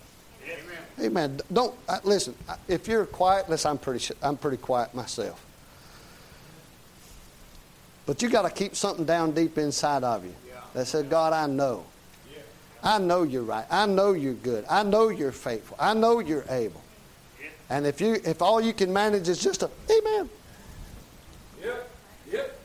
[0.45, 1.07] Amen.
[1.07, 1.41] Amen.
[1.53, 2.35] Don't uh, listen.
[2.69, 3.71] If you're quiet, listen.
[3.71, 4.15] I'm pretty.
[4.23, 5.45] I'm pretty quiet myself.
[8.05, 10.35] But you got to keep something down deep inside of you
[10.75, 11.85] that said, "God, I know
[12.83, 13.67] I know you're right.
[13.71, 14.65] I know you're good.
[14.69, 15.77] I know you're faithful.
[15.79, 16.83] I know you're able.
[17.69, 20.29] And if you if all you can manage is just a amen.
[21.63, 21.91] Yep.
[22.33, 22.59] Yep.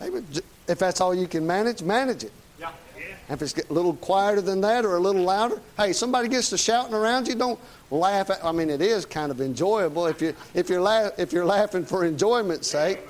[0.00, 0.26] Amen.
[0.68, 2.32] If that's all you can manage, manage it.
[2.58, 2.70] Yeah.
[2.98, 3.14] yeah.
[3.28, 6.58] If it's a little quieter than that or a little louder, hey, somebody gets to
[6.58, 8.42] shouting around you, don't laugh at.
[8.42, 11.84] I mean, it is kind of enjoyable if you if you're la- if you're laughing
[11.84, 13.00] for enjoyment's sake.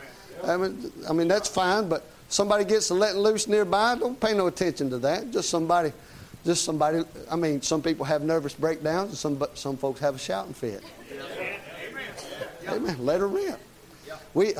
[0.45, 4.47] I mean, I mean that's fine, but somebody gets letting loose nearby, don't pay no
[4.47, 5.31] attention to that.
[5.31, 5.93] Just somebody
[6.45, 10.19] Just somebody, I mean, some people have nervous breakdowns and some, some folks have a
[10.19, 10.83] shouting fit.
[12.69, 12.97] Amen.
[12.99, 13.61] Let her rip.
[14.35, 14.55] We,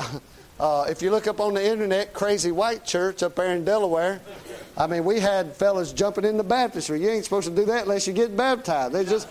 [0.59, 4.21] uh, if you look up on the internet, Crazy White Church up there in Delaware,
[4.77, 7.01] I mean, we had fellas jumping in the baptistry.
[7.01, 8.93] You ain't supposed to do that unless you get baptized.
[8.93, 9.27] They just,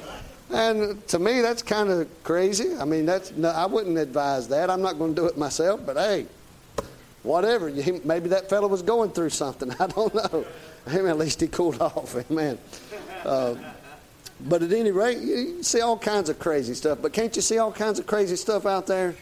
[0.53, 2.77] and to me, that's kind of crazy.
[2.77, 4.69] I mean, that's no, I wouldn't advise that.
[4.69, 6.27] I'm not going to do it myself, but hey,
[7.23, 7.71] whatever.
[7.71, 9.75] Maybe that fellow was going through something.
[9.81, 10.45] I don't know.
[10.89, 11.07] Amen.
[11.07, 12.17] At least he cooled off.
[12.31, 12.59] Amen.
[13.25, 13.55] Uh,
[14.41, 16.99] but at any rate, you see all kinds of crazy stuff.
[17.01, 19.15] But can't you see all kinds of crazy stuff out there?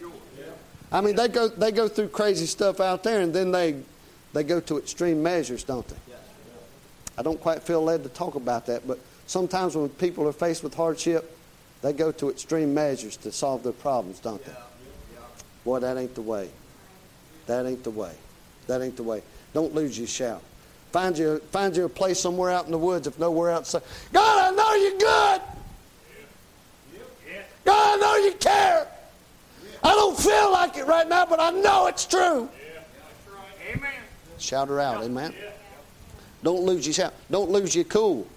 [0.93, 3.77] I mean, they go they go through crazy stuff out there, and then they
[4.33, 5.97] they go to extreme measures, don't they?
[7.19, 10.63] I don't quite feel led to talk about that, but sometimes when people are faced
[10.63, 11.37] with hardship,
[11.83, 14.53] they go to extreme measures to solve their problems, don't they?
[15.65, 16.49] Boy, that ain't the way.
[17.51, 18.13] That ain't the way.
[18.69, 19.25] That ain't the way.
[19.55, 20.41] Don't lose your shout.
[20.93, 23.75] Find you, find you a place somewhere out in the woods, if nowhere else.
[24.13, 25.41] God, I know you're good.
[27.65, 28.87] God, I know you care.
[29.83, 32.49] I don't feel like it right now, but I know it's true.
[33.69, 33.91] Amen.
[34.39, 35.35] Shout her out, amen.
[36.45, 37.15] Don't lose your shout.
[37.33, 38.29] Don't lose your cool.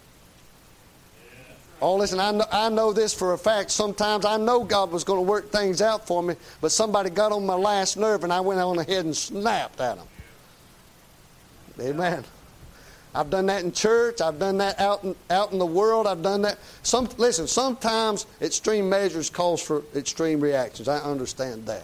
[1.84, 3.70] Oh, listen, I know, I know this for a fact.
[3.70, 7.34] Sometimes I know God was going to work things out for me, but somebody got
[7.34, 10.08] on my last nerve and I went on ahead and snapped at them.
[11.82, 12.24] Amen.
[13.14, 14.22] I've done that in church.
[14.22, 16.08] I've done that out in, out in the world.
[16.08, 16.58] I've done that.
[16.84, 20.88] Some, listen, sometimes extreme measures calls for extreme reactions.
[20.88, 21.84] I understand that.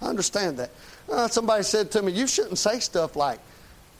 [0.00, 0.70] I understand that.
[1.10, 3.40] Uh, somebody said to me, you shouldn't say stuff like,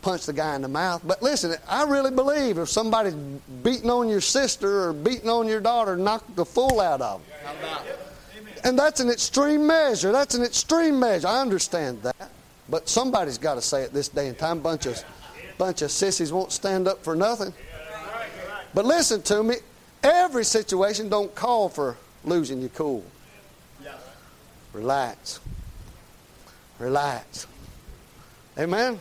[0.03, 1.03] punch the guy in the mouth.
[1.05, 5.61] But listen, I really believe if somebody's beating on your sister or beating on your
[5.61, 7.55] daughter, knock the fool out of them.
[8.65, 10.13] And that's an extreme measure.
[10.13, 11.29] That's an extreme measure.
[11.29, 12.31] I understand that.
[12.69, 14.61] But somebody's got to say it this day and time.
[14.61, 15.03] Bunch of
[15.59, 17.53] bunch of sissies won't stand up for nothing.
[18.75, 19.57] But listen to me,
[20.03, 23.05] every situation don't call for losing your cool.
[24.73, 25.41] Relax.
[26.79, 27.47] Relax.
[28.59, 28.99] Amen.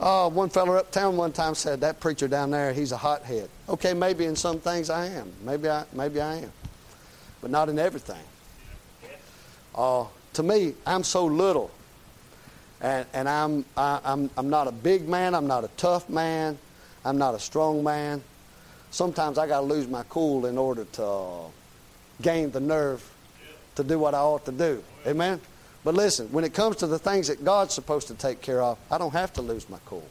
[0.00, 3.48] Uh, one fellow uptown one time said that preacher down there, he's a hothead.
[3.68, 5.32] Okay, maybe in some things I am.
[5.44, 6.52] Maybe I, maybe I am,
[7.40, 8.24] but not in everything.
[9.74, 11.70] Uh, to me, I'm so little
[12.82, 16.58] and, and I'm, I, I'm, I'm not a big man, I'm not a tough man,
[17.04, 18.22] I'm not a strong man.
[18.90, 21.44] Sometimes I got to lose my cool in order to uh,
[22.20, 23.08] gain the nerve
[23.76, 24.82] to do what I ought to do.
[25.06, 25.40] Amen?
[25.84, 28.78] But listen, when it comes to the things that God's supposed to take care of,
[28.90, 30.08] I don't have to lose my cool.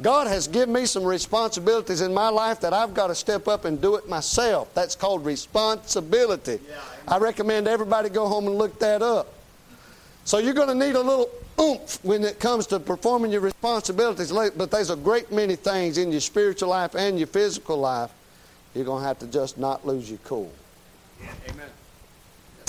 [0.00, 3.66] God has given me some responsibilities in my life that I've got to step up
[3.66, 4.72] and do it myself.
[4.74, 6.58] That's called responsibility.
[7.06, 9.32] I recommend everybody go home and look that up.
[10.24, 11.28] So you're going to need a little
[11.60, 14.32] oomph when it comes to performing your responsibilities.
[14.32, 18.10] But there's a great many things in your spiritual life and your physical life.
[18.74, 20.50] You're going to have to just not lose your cool.
[21.20, 21.68] Yeah, amen.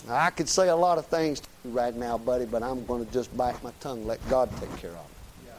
[0.10, 3.06] I could say a lot of things to you right now, buddy, but I'm going
[3.06, 5.54] to just bite my tongue, let God take care of it.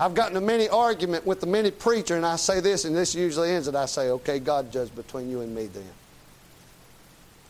[0.00, 3.14] I've gotten a many argument with the many preacher, and I say this, and this
[3.14, 5.82] usually ends, and I say, okay, God judge between you and me then.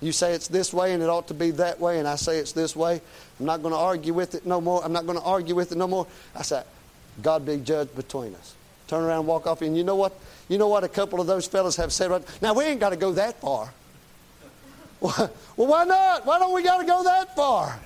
[0.01, 2.39] You say it's this way and it ought to be that way, and I say
[2.39, 3.01] it's this way.
[3.41, 4.85] I'm not going to argue with it no more.
[4.85, 6.07] I'm not going to argue with it no more.
[6.35, 6.63] I say,
[7.21, 8.55] God be judge between us.
[8.87, 10.13] Turn around, walk off, and you know what?
[10.49, 10.85] You know what?
[10.85, 12.11] A couple of those fellows have said.
[12.11, 13.73] Right now we ain't got to go that far.
[15.01, 16.27] Well, why not?
[16.27, 17.79] Why don't we got to go that far?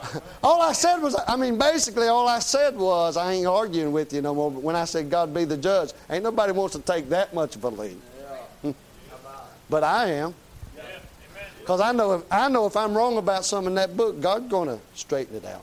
[0.42, 4.12] all I said was, I mean, basically, all I said was, I ain't arguing with
[4.12, 4.50] you no more.
[4.50, 7.56] But when I said God be the judge, ain't nobody wants to take that much
[7.56, 8.00] of a lead.
[9.70, 10.34] but I am.
[11.60, 14.48] Because I know if I know if I'm wrong about something in that book, God's
[14.48, 15.62] going to straighten it out.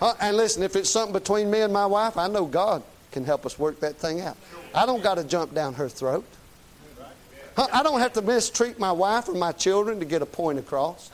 [0.00, 3.24] Uh, and listen, if it's something between me and my wife, I know God can
[3.24, 4.36] help us work that thing out.
[4.74, 6.24] I don't got to jump down her throat.
[7.56, 11.10] I don't have to mistreat my wife or my children to get a point across.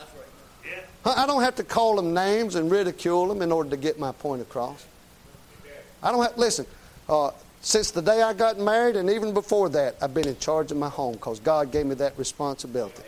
[1.05, 4.13] I don't have to call them names and ridicule them in order to get my
[4.13, 4.87] point across.
[6.03, 6.67] I don't have, listen,
[7.09, 7.31] uh,
[7.61, 10.79] since the day I got married and even before that, I've been in charge of
[10.79, 13.03] my home because God gave me that responsibility.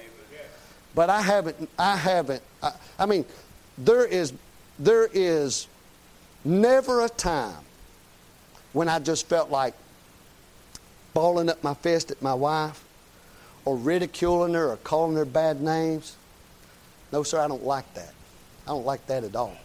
[0.94, 3.24] But I haven't, I haven't, I, I mean,
[3.78, 4.34] there is,
[4.78, 5.66] there is
[6.44, 7.64] never a time
[8.74, 9.74] when I just felt like
[11.14, 12.84] balling up my fist at my wife
[13.64, 16.16] or ridiculing her or calling her bad names.
[17.12, 18.12] No, sir, I don't like that.
[18.66, 19.56] I don't like that at all.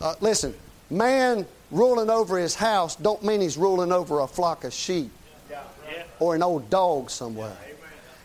[0.00, 0.54] Uh, listen,
[0.90, 5.10] man ruling over his house don't mean he's ruling over a flock of sheep
[6.20, 7.56] or an old dog somewhere.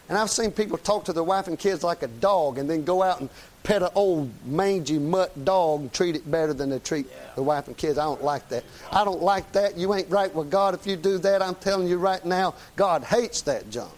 [0.07, 2.84] And I've seen people talk to their wife and kids like a dog and then
[2.84, 3.30] go out and
[3.62, 7.36] pet an old mangy mutt dog and treat it better than they treat yeah.
[7.36, 7.99] their wife and kids.
[7.99, 8.64] I don't like that.
[8.91, 9.78] I don't like that.
[9.78, 11.43] You ain't right with God if you do that.
[11.43, 13.91] I'm telling you right now, God hates that junk.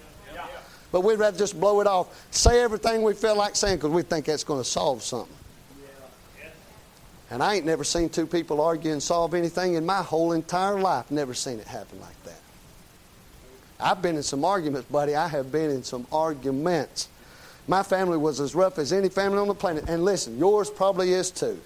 [0.91, 4.01] But we'd rather just blow it off, say everything we feel like saying because we
[4.01, 5.35] think that's going to solve something.
[7.29, 10.77] And I ain't never seen two people argue and solve anything in my whole entire
[10.77, 11.09] life.
[11.09, 12.39] Never seen it happen like that.
[13.79, 15.15] I've been in some arguments, buddy.
[15.15, 17.07] I have been in some arguments.
[17.69, 19.85] My family was as rough as any family on the planet.
[19.87, 21.59] And listen, yours probably is too.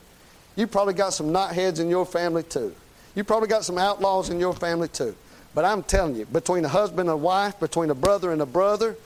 [0.55, 2.73] You probably got some knotheads in your family too.
[3.15, 5.15] You probably got some outlaws in your family too.
[5.55, 8.45] But I'm telling you, between a husband and a wife, between a brother and a
[8.45, 8.97] brother,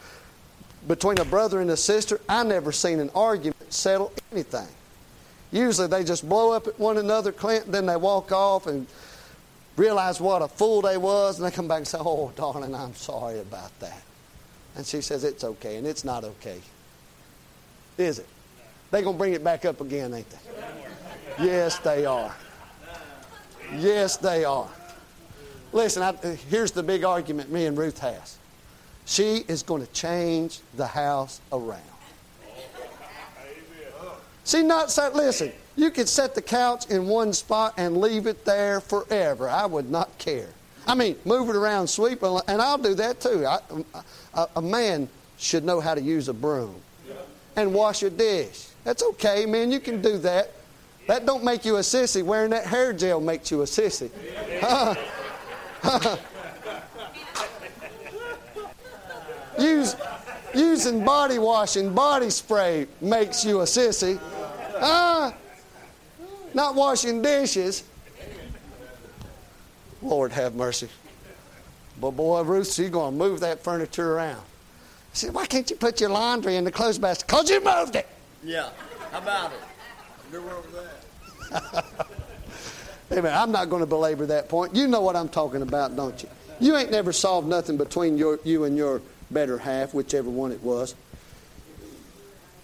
[0.87, 4.67] between a brother and a sister, I never seen an argument settle anything.
[5.51, 8.87] Usually they just blow up at one another, Clint, then they walk off and
[9.77, 12.95] realize what a fool they was, and they come back and say, Oh, darling, I'm
[12.95, 14.01] sorry about that.
[14.75, 16.59] And she says, It's okay, and it's not okay.
[17.99, 18.27] Is it?
[18.89, 21.45] They're going to bring it back up again, ain't they?
[21.45, 22.35] Yes, they are.
[23.75, 24.69] Yes, they are.
[25.71, 26.13] Listen, I,
[26.49, 28.37] here's the big argument me and Ruth has.
[29.05, 31.81] She is going to change the house around.
[34.43, 38.45] See, not so, listen, you could set the couch in one spot and leave it
[38.45, 39.49] there forever.
[39.49, 40.49] I would not care.
[40.87, 43.45] I mean, move it around, sweep it, and I'll do that too.
[43.45, 43.59] I,
[44.33, 45.07] a, a, man
[45.37, 46.75] should know how to use a broom
[47.55, 48.67] and wash a dish.
[48.83, 49.71] That's okay, man.
[49.71, 50.51] You can do that.
[51.07, 52.23] That don't make you a sissy.
[52.23, 54.09] Wearing that hair gel makes you a sissy.
[59.59, 59.95] Use,
[60.53, 64.19] using body wash and body spray makes you a sissy.
[64.81, 65.33] Ah,
[66.53, 67.83] not washing dishes.
[70.01, 70.87] Lord have mercy.
[71.99, 74.39] But boy, Ruth, she's going to move that furniture around.
[74.39, 77.27] I said, why can't you put your laundry in the clothes basket?
[77.27, 78.07] Because you moved it.
[78.43, 78.69] Yeah.
[79.11, 79.59] How about it?
[80.31, 80.75] Good work with
[81.51, 82.07] that.
[83.11, 83.33] Amen.
[83.33, 84.75] I'm not going to belabor that point.
[84.75, 86.29] You know what I'm talking about, don't you?
[86.59, 89.01] You ain't never solved nothing between your, you and your
[89.31, 90.93] better half, whichever one it was,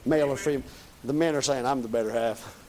[0.05, 0.63] male or female
[1.05, 2.61] the men are saying, I'm the better half.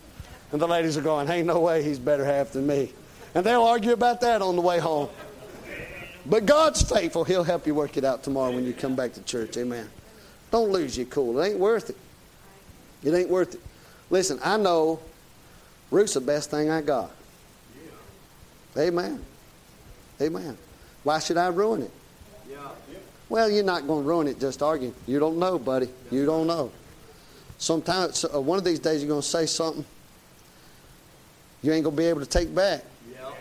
[0.53, 2.93] And the ladies are going, ain't no way he's better half than me.
[3.35, 5.09] And they'll argue about that on the way home.
[6.25, 7.25] But God's faithful.
[7.25, 9.57] He'll help you work it out tomorrow when you come back to church.
[9.57, 9.89] Amen.
[10.51, 11.39] Don't lose your cool.
[11.41, 11.97] It ain't worth it.
[13.05, 13.61] It ain't worth it.
[14.11, 15.01] Listen, I know
[15.91, 17.11] Ruth's the best thing I got.
[18.79, 19.23] Amen.
[20.21, 20.57] Amen.
[21.03, 21.91] Why should I ruin it?
[23.29, 24.95] Well, you're not going to ruin it just arguing.
[25.07, 25.89] You don't know, buddy.
[26.11, 26.71] You don't know.
[27.59, 29.85] Sometimes, uh, one of these days, you're going to say something
[31.63, 32.85] you ain't going to be able to take back.
[33.13, 33.33] Yeah.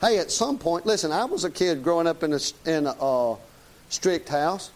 [0.00, 2.90] Hey, at some point, listen, I was a kid growing up in a, in a
[2.90, 3.36] uh,
[3.88, 4.70] strict house.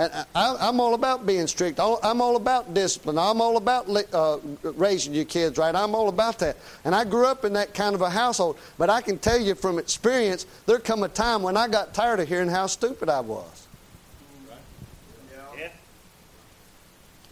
[0.00, 1.78] And I, am all about being strict.
[1.78, 3.18] I'm all about discipline.
[3.18, 5.74] I'm all about uh, raising your kids right.
[5.74, 6.56] I'm all about that.
[6.86, 8.58] And I grew up in that kind of a household.
[8.78, 12.18] But I can tell you from experience, there come a time when I got tired
[12.18, 13.66] of hearing how stupid I was.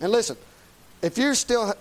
[0.01, 0.37] And listen,
[1.01, 1.73] if you're still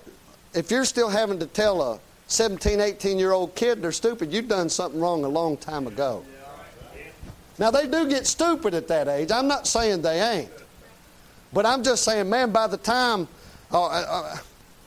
[0.53, 4.47] if you're still having to tell a 17, 18 year old kid they're stupid, you've
[4.47, 6.23] done something wrong a long time ago.
[7.59, 9.31] Now they do get stupid at that age.
[9.31, 10.49] I'm not saying they ain't.
[11.53, 13.27] But I'm just saying, man, by the time
[13.71, 14.37] uh, uh,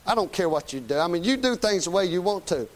[0.06, 0.98] I don't care what you do.
[0.98, 2.66] I mean, you do things the way you want to.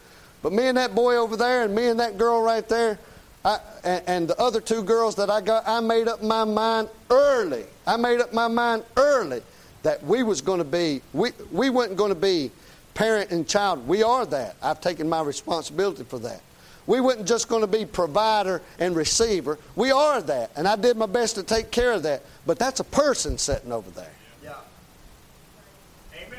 [0.43, 2.99] But me and that boy over there, and me and that girl right there,
[3.45, 6.89] I, and, and, the other two girls that I got, I made up my mind
[7.11, 7.64] early.
[7.87, 9.43] I made up my mind early
[9.82, 12.51] that we was going to be, we, we weren't going to be
[12.95, 13.87] parent and child.
[13.87, 14.57] We are that.
[14.62, 16.41] I've taken my responsibility for that.
[16.87, 19.59] We weren't just going to be provider and receiver.
[19.76, 20.51] We are that.
[20.57, 22.22] And I did my best to take care of that.
[22.47, 24.12] But that's a person sitting over there.
[24.42, 24.55] Yeah.
[26.14, 26.38] Amen.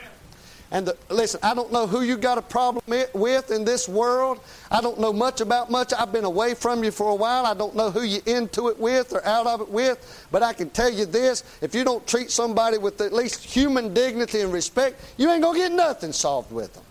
[0.71, 2.83] And the, listen, I don't know who you got a problem
[3.13, 4.39] with in this world.
[4.69, 5.93] I don't know much about much.
[5.93, 7.45] I've been away from you for a while.
[7.45, 10.27] I don't know who you're into it with or out of it with.
[10.31, 13.93] But I can tell you this if you don't treat somebody with at least human
[13.93, 16.83] dignity and respect, you ain't going to get nothing solved with them.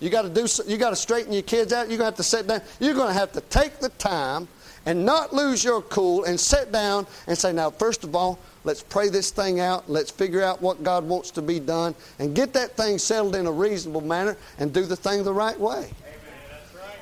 [0.00, 0.46] You got to do.
[0.66, 1.88] You got to straighten your kids out.
[1.88, 2.60] You're going to have to sit down.
[2.80, 4.46] You're going to have to take the time
[4.86, 8.82] and not lose your cool and sit down and say, now, first of all, Let's
[8.82, 9.88] pray this thing out.
[9.88, 13.46] Let's figure out what God wants to be done and get that thing settled in
[13.46, 15.88] a reasonable manner and do the thing the right way.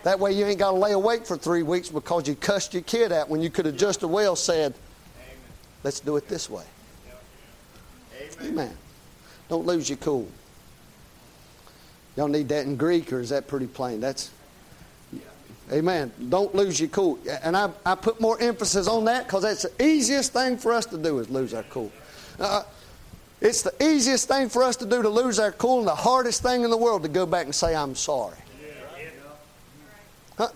[0.03, 2.83] That way you ain't got to lay awake for three weeks because you cussed your
[2.83, 4.75] kid out when you could have just as well said,
[5.85, 6.65] let's do it this way.
[8.43, 8.51] Amen.
[8.51, 8.77] Amen.
[9.49, 10.29] Don't lose your cool.
[12.15, 14.01] Y'all need that in Greek or is that pretty plain?
[14.01, 14.31] That's
[15.73, 16.13] Amen.
[16.29, 17.19] Don't lose your cool.
[17.43, 20.87] And I, I put more emphasis on that because that's the easiest thing for us
[20.87, 21.91] to do is lose our cool.
[22.39, 22.65] Uh,
[23.41, 26.43] it's the easiest thing for us to do to lose our cool and the hardest
[26.43, 28.37] thing in the world to go back and say, I'm sorry.
[30.37, 30.49] Uh,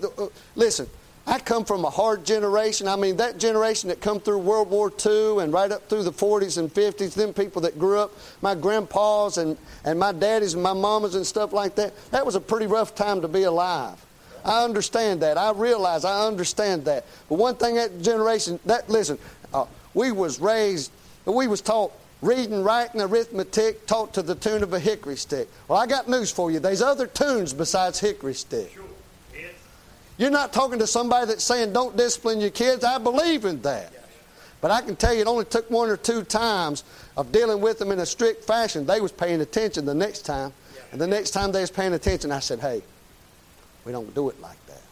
[0.57, 0.89] listen,
[1.27, 2.89] I come from a hard generation.
[2.89, 6.13] I mean, that generation that come through World War II and right up through the
[6.13, 10.63] 40s and 50s, them people that grew up, my grandpas and, and my daddies and
[10.63, 14.05] my mamas and stuff like that, that was a pretty rough time to be alive.
[14.49, 15.37] I understand that.
[15.37, 17.05] I realize I understand that.
[17.29, 19.19] But one thing that generation, that listen,
[19.53, 20.91] uh, we was raised,
[21.27, 21.93] we was taught
[22.23, 25.49] reading, writing, arithmetic, taught to the tune of a hickory stick.
[25.69, 26.59] Well, I got news for you.
[26.59, 28.73] There's other tunes besides hickory stick.
[28.73, 28.85] Sure.
[29.35, 29.53] Yes.
[30.17, 32.85] You're not talking to somebody that's saying don't discipline your kids.
[32.85, 33.93] I believe in that.
[34.61, 36.83] But I can tell you it only took one or two times
[37.17, 38.87] of dealing with them in a strict fashion.
[38.87, 40.53] They was paying attention the next time.
[40.91, 42.83] And the next time they was paying attention, I said, hey,
[43.89, 44.83] we don't do it like that.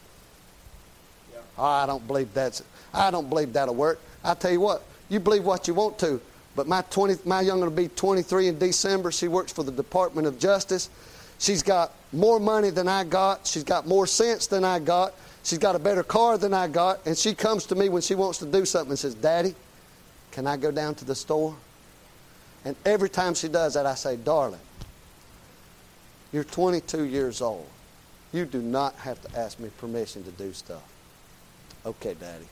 [1.58, 2.62] Oh, I don't believe that's
[2.94, 4.00] I don't believe that'll work.
[4.24, 6.18] I tell you what, you believe what you want to.
[6.54, 9.12] But my 20, my young will be 23 in December.
[9.12, 10.88] She works for the Department of Justice.
[11.38, 13.46] She's got more money than I got.
[13.46, 15.12] She's got more sense than I got.
[15.42, 17.04] She's got a better car than I got.
[17.04, 19.54] And she comes to me when she wants to do something and says, Daddy,
[20.30, 21.54] can I go down to the store?
[22.64, 24.60] And every time she does that, I say, Darling,
[26.32, 27.68] you're 22 years old.
[28.32, 30.82] You do not have to ask me permission to do stuff.
[31.84, 32.46] Okay, Daddy.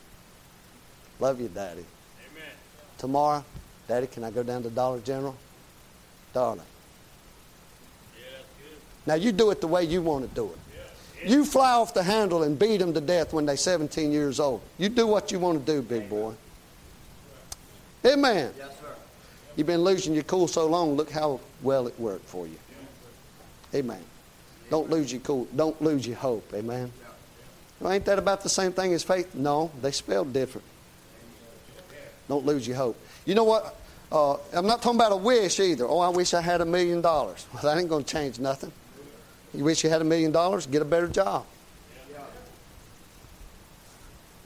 [1.21, 1.85] Love you, Daddy.
[2.31, 2.51] Amen.
[2.99, 3.45] Tomorrow,
[3.89, 5.37] Daddy, can I go down to Dollar General?
[6.33, 6.61] Darling.
[8.17, 8.79] Yeah, good.
[9.07, 10.59] Now you do it the way you want to do it.
[11.23, 11.31] Yeah.
[11.31, 14.61] You fly off the handle and beat them to death when they're 17 years old.
[14.79, 16.35] You do what you want to do, big boy.
[18.05, 18.53] Amen.
[18.57, 18.95] Yes, sir.
[19.57, 20.95] You've been losing your cool so long.
[20.97, 22.59] Look how well it worked for you.
[23.75, 24.03] Amen.
[24.71, 25.47] Don't lose your cool.
[25.55, 26.53] Don't lose your hope.
[26.55, 26.91] Amen.
[27.81, 29.35] Well, ain't that about the same thing as faith?
[29.35, 30.67] No, they spelled different.
[32.29, 32.99] Don't lose your hope.
[33.27, 33.79] You know what?
[34.11, 35.87] Uh, I'm not talking about a wish either.
[35.87, 37.47] Oh, I wish I had a million dollars.
[37.53, 38.73] Well, that ain't going to change nothing.
[39.53, 40.67] You wish you had a million dollars?
[40.67, 41.45] Get a better job.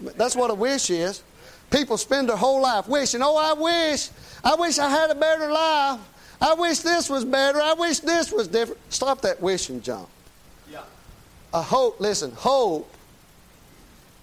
[0.00, 1.22] That's what a wish is.
[1.70, 4.08] People spend their whole life wishing, oh, I wish,
[4.42, 6.00] I wish I had a better life.
[6.40, 7.60] I wish this was better.
[7.60, 8.80] I wish this was different.
[8.90, 10.06] Stop that wishing, John.
[10.70, 10.82] Yeah.
[11.52, 12.92] A hope, listen, hope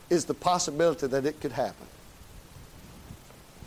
[0.10, 1.88] is the possibility that it could happen.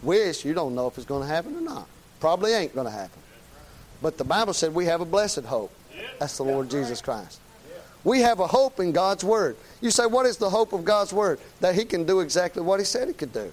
[0.02, 1.86] Wish, you don't know if it's going to happen or not.
[2.20, 3.20] Probably ain't going to happen.
[4.00, 5.72] But the Bible said we have a blessed hope.
[6.18, 7.40] That's the Lord Jesus Christ.
[8.04, 9.56] We have a hope in God's Word.
[9.80, 11.40] You say, what is the hope of God's Word?
[11.60, 13.52] That He can do exactly what He said He could do.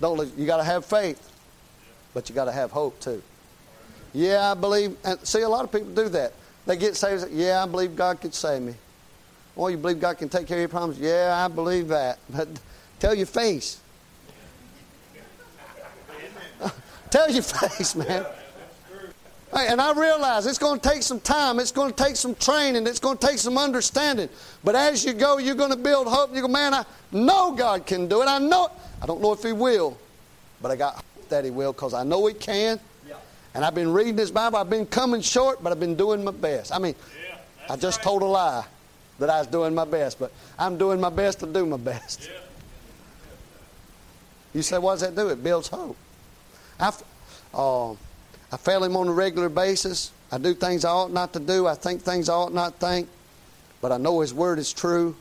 [0.00, 1.30] Don't you got to have faith,
[2.12, 3.22] but you got to have hope too.
[4.14, 4.96] Yeah, I believe.
[5.04, 6.32] And see, a lot of people do that.
[6.66, 7.30] They get saved.
[7.32, 8.74] Yeah, I believe God could save me.
[9.56, 10.98] Well, you believe God can take care of your problems?
[10.98, 12.18] Yeah, I believe that.
[12.30, 12.48] But
[13.00, 13.80] tell your face.
[17.10, 18.24] tell your face, man.
[19.54, 21.60] Hey, And I realize it's going to take some time.
[21.60, 22.86] It's going to take some training.
[22.86, 24.28] It's going to take some understanding.
[24.64, 26.34] But as you go, you're going to build hope.
[26.34, 28.26] You go, man, I know God can do it.
[28.26, 28.66] I know.
[28.66, 28.72] It.
[29.02, 29.96] I don't know if He will,
[30.60, 32.80] but I got hope that He will because I know He can.
[33.54, 34.58] And I've been reading this Bible.
[34.58, 36.72] I've been coming short, but I've been doing my best.
[36.74, 36.94] I mean,
[37.28, 37.36] Yeah.
[37.72, 38.04] I just right.
[38.04, 38.64] told a lie
[39.18, 42.24] that I was doing my best, but I'm doing my best to do my best.
[42.24, 42.38] Yeah.
[44.54, 45.28] You say, what does that do?
[45.28, 45.96] It builds hope.
[46.78, 46.92] I,
[47.52, 50.10] uh, I fail him on a regular basis.
[50.30, 51.66] I do things I ought not to do.
[51.66, 53.08] I think things I ought not think.
[53.80, 55.14] But I know his word is true.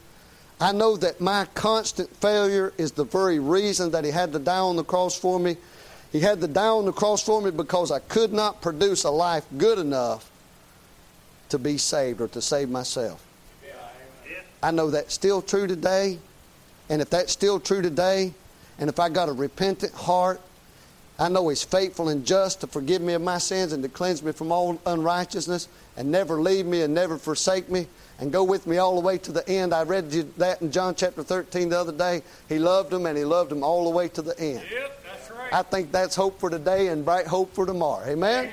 [0.60, 4.60] I know that my constant failure is the very reason that he had to die
[4.60, 5.58] on the cross for me.
[6.14, 9.10] He had to die on the cross for me because I could not produce a
[9.10, 10.30] life good enough
[11.50, 13.26] to be saved or to save myself.
[14.62, 16.20] I know that's still true today.
[16.88, 18.32] And if that's still true today,
[18.78, 20.40] and if I got a repentant heart,
[21.18, 24.22] I know He's faithful and just to forgive me of my sins and to cleanse
[24.22, 25.68] me from all unrighteousness
[25.98, 27.88] and never leave me and never forsake me
[28.20, 29.74] and go with me all the way to the end.
[29.74, 32.22] I read that in John chapter 13 the other day.
[32.50, 34.64] He loved them and He loved them all the way to the end.
[34.72, 35.03] Yep.
[35.54, 38.04] I think that's hope for today and bright hope for tomorrow.
[38.08, 38.52] Amen?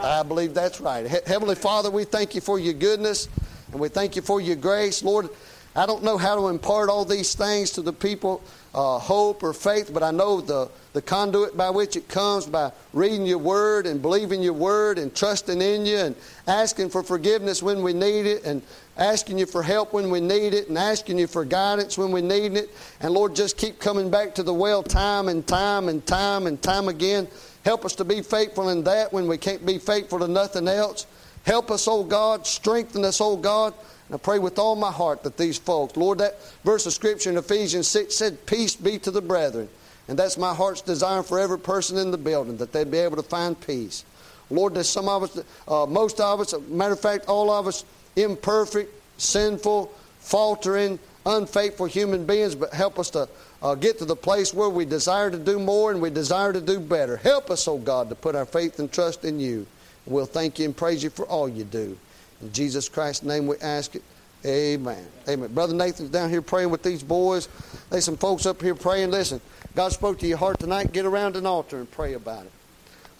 [0.00, 1.08] I believe that's right.
[1.08, 3.28] He- Heavenly Father, we thank you for your goodness
[3.70, 5.04] and we thank you for your grace.
[5.04, 5.28] Lord,
[5.76, 8.42] I don't know how to impart all these things to the people,
[8.74, 12.72] uh, hope or faith, but I know the, the conduit by which it comes by
[12.92, 16.16] reading your word and believing your word and trusting in you and
[16.48, 18.62] asking for forgiveness when we need it and
[18.96, 22.20] asking you for help when we need it and asking you for guidance when we
[22.20, 22.70] need it.
[23.00, 26.60] And Lord, just keep coming back to the well time and time and time and
[26.60, 27.28] time again.
[27.64, 31.06] Help us to be faithful in that when we can't be faithful to nothing else.
[31.44, 32.46] Help us, oh God.
[32.46, 33.74] Strengthen us, oh God.
[34.08, 37.30] And I pray with all my heart that these folks, Lord, that verse of Scripture
[37.30, 39.68] in Ephesians 6 said, Peace be to the brethren.
[40.08, 43.16] And that's my heart's desire for every person in the building, that they'd be able
[43.16, 44.04] to find peace.
[44.50, 47.84] Lord, there's some of us, uh, most of us, matter of fact, all of us,
[48.16, 53.28] imperfect, sinful, faltering, unfaithful human beings, but help us to
[53.62, 56.60] uh, get to the place where we desire to do more and we desire to
[56.60, 57.16] do better.
[57.16, 59.66] Help us, oh God, to put our faith and trust in you.
[60.06, 61.96] We'll thank you and praise you for all you do.
[62.40, 64.02] In Jesus Christ's name we ask it.
[64.44, 65.06] Amen.
[65.28, 65.54] Amen.
[65.54, 67.48] Brother Nathan's down here praying with these boys.
[67.90, 69.12] There's some folks up here praying.
[69.12, 69.40] Listen,
[69.76, 70.92] God spoke to your heart tonight.
[70.92, 72.52] Get around an altar and pray about it.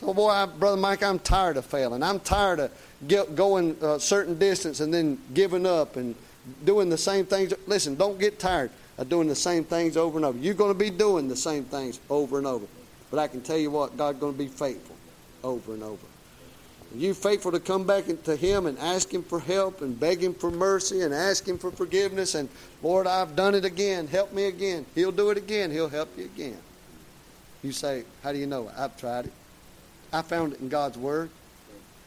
[0.05, 2.03] Oh boy, I, brother Mike, I'm tired of failing.
[2.03, 2.73] I'm tired of
[3.07, 6.15] get, going a certain distance and then giving up and
[6.65, 7.55] doing the same things.
[7.67, 10.39] Listen, don't get tired of doing the same things over and over.
[10.39, 12.67] You're going to be doing the same things over and over.
[13.11, 14.97] But I can tell you what, God's going to be faithful
[15.45, 16.07] over and over.
[16.95, 20.35] you faithful to come back to Him and ask Him for help and beg Him
[20.35, 22.49] for mercy and ask Him for forgiveness and,
[22.83, 24.09] Lord, I've done it again.
[24.09, 24.85] Help me again.
[24.95, 25.71] He'll do it again.
[25.71, 26.59] He'll help you again.
[27.63, 28.71] You say, How do you know?
[28.77, 29.33] I've tried it.
[30.13, 31.31] I found it in God's Word.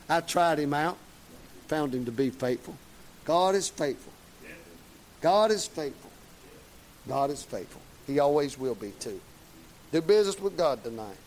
[0.07, 0.97] I tried Him out,
[1.67, 2.75] found Him to be faithful.
[3.25, 4.13] God is faithful.
[5.21, 6.11] God is faithful.
[7.07, 7.81] God is faithful.
[8.05, 9.19] He always will be, too.
[9.91, 11.17] Do business with God tonight.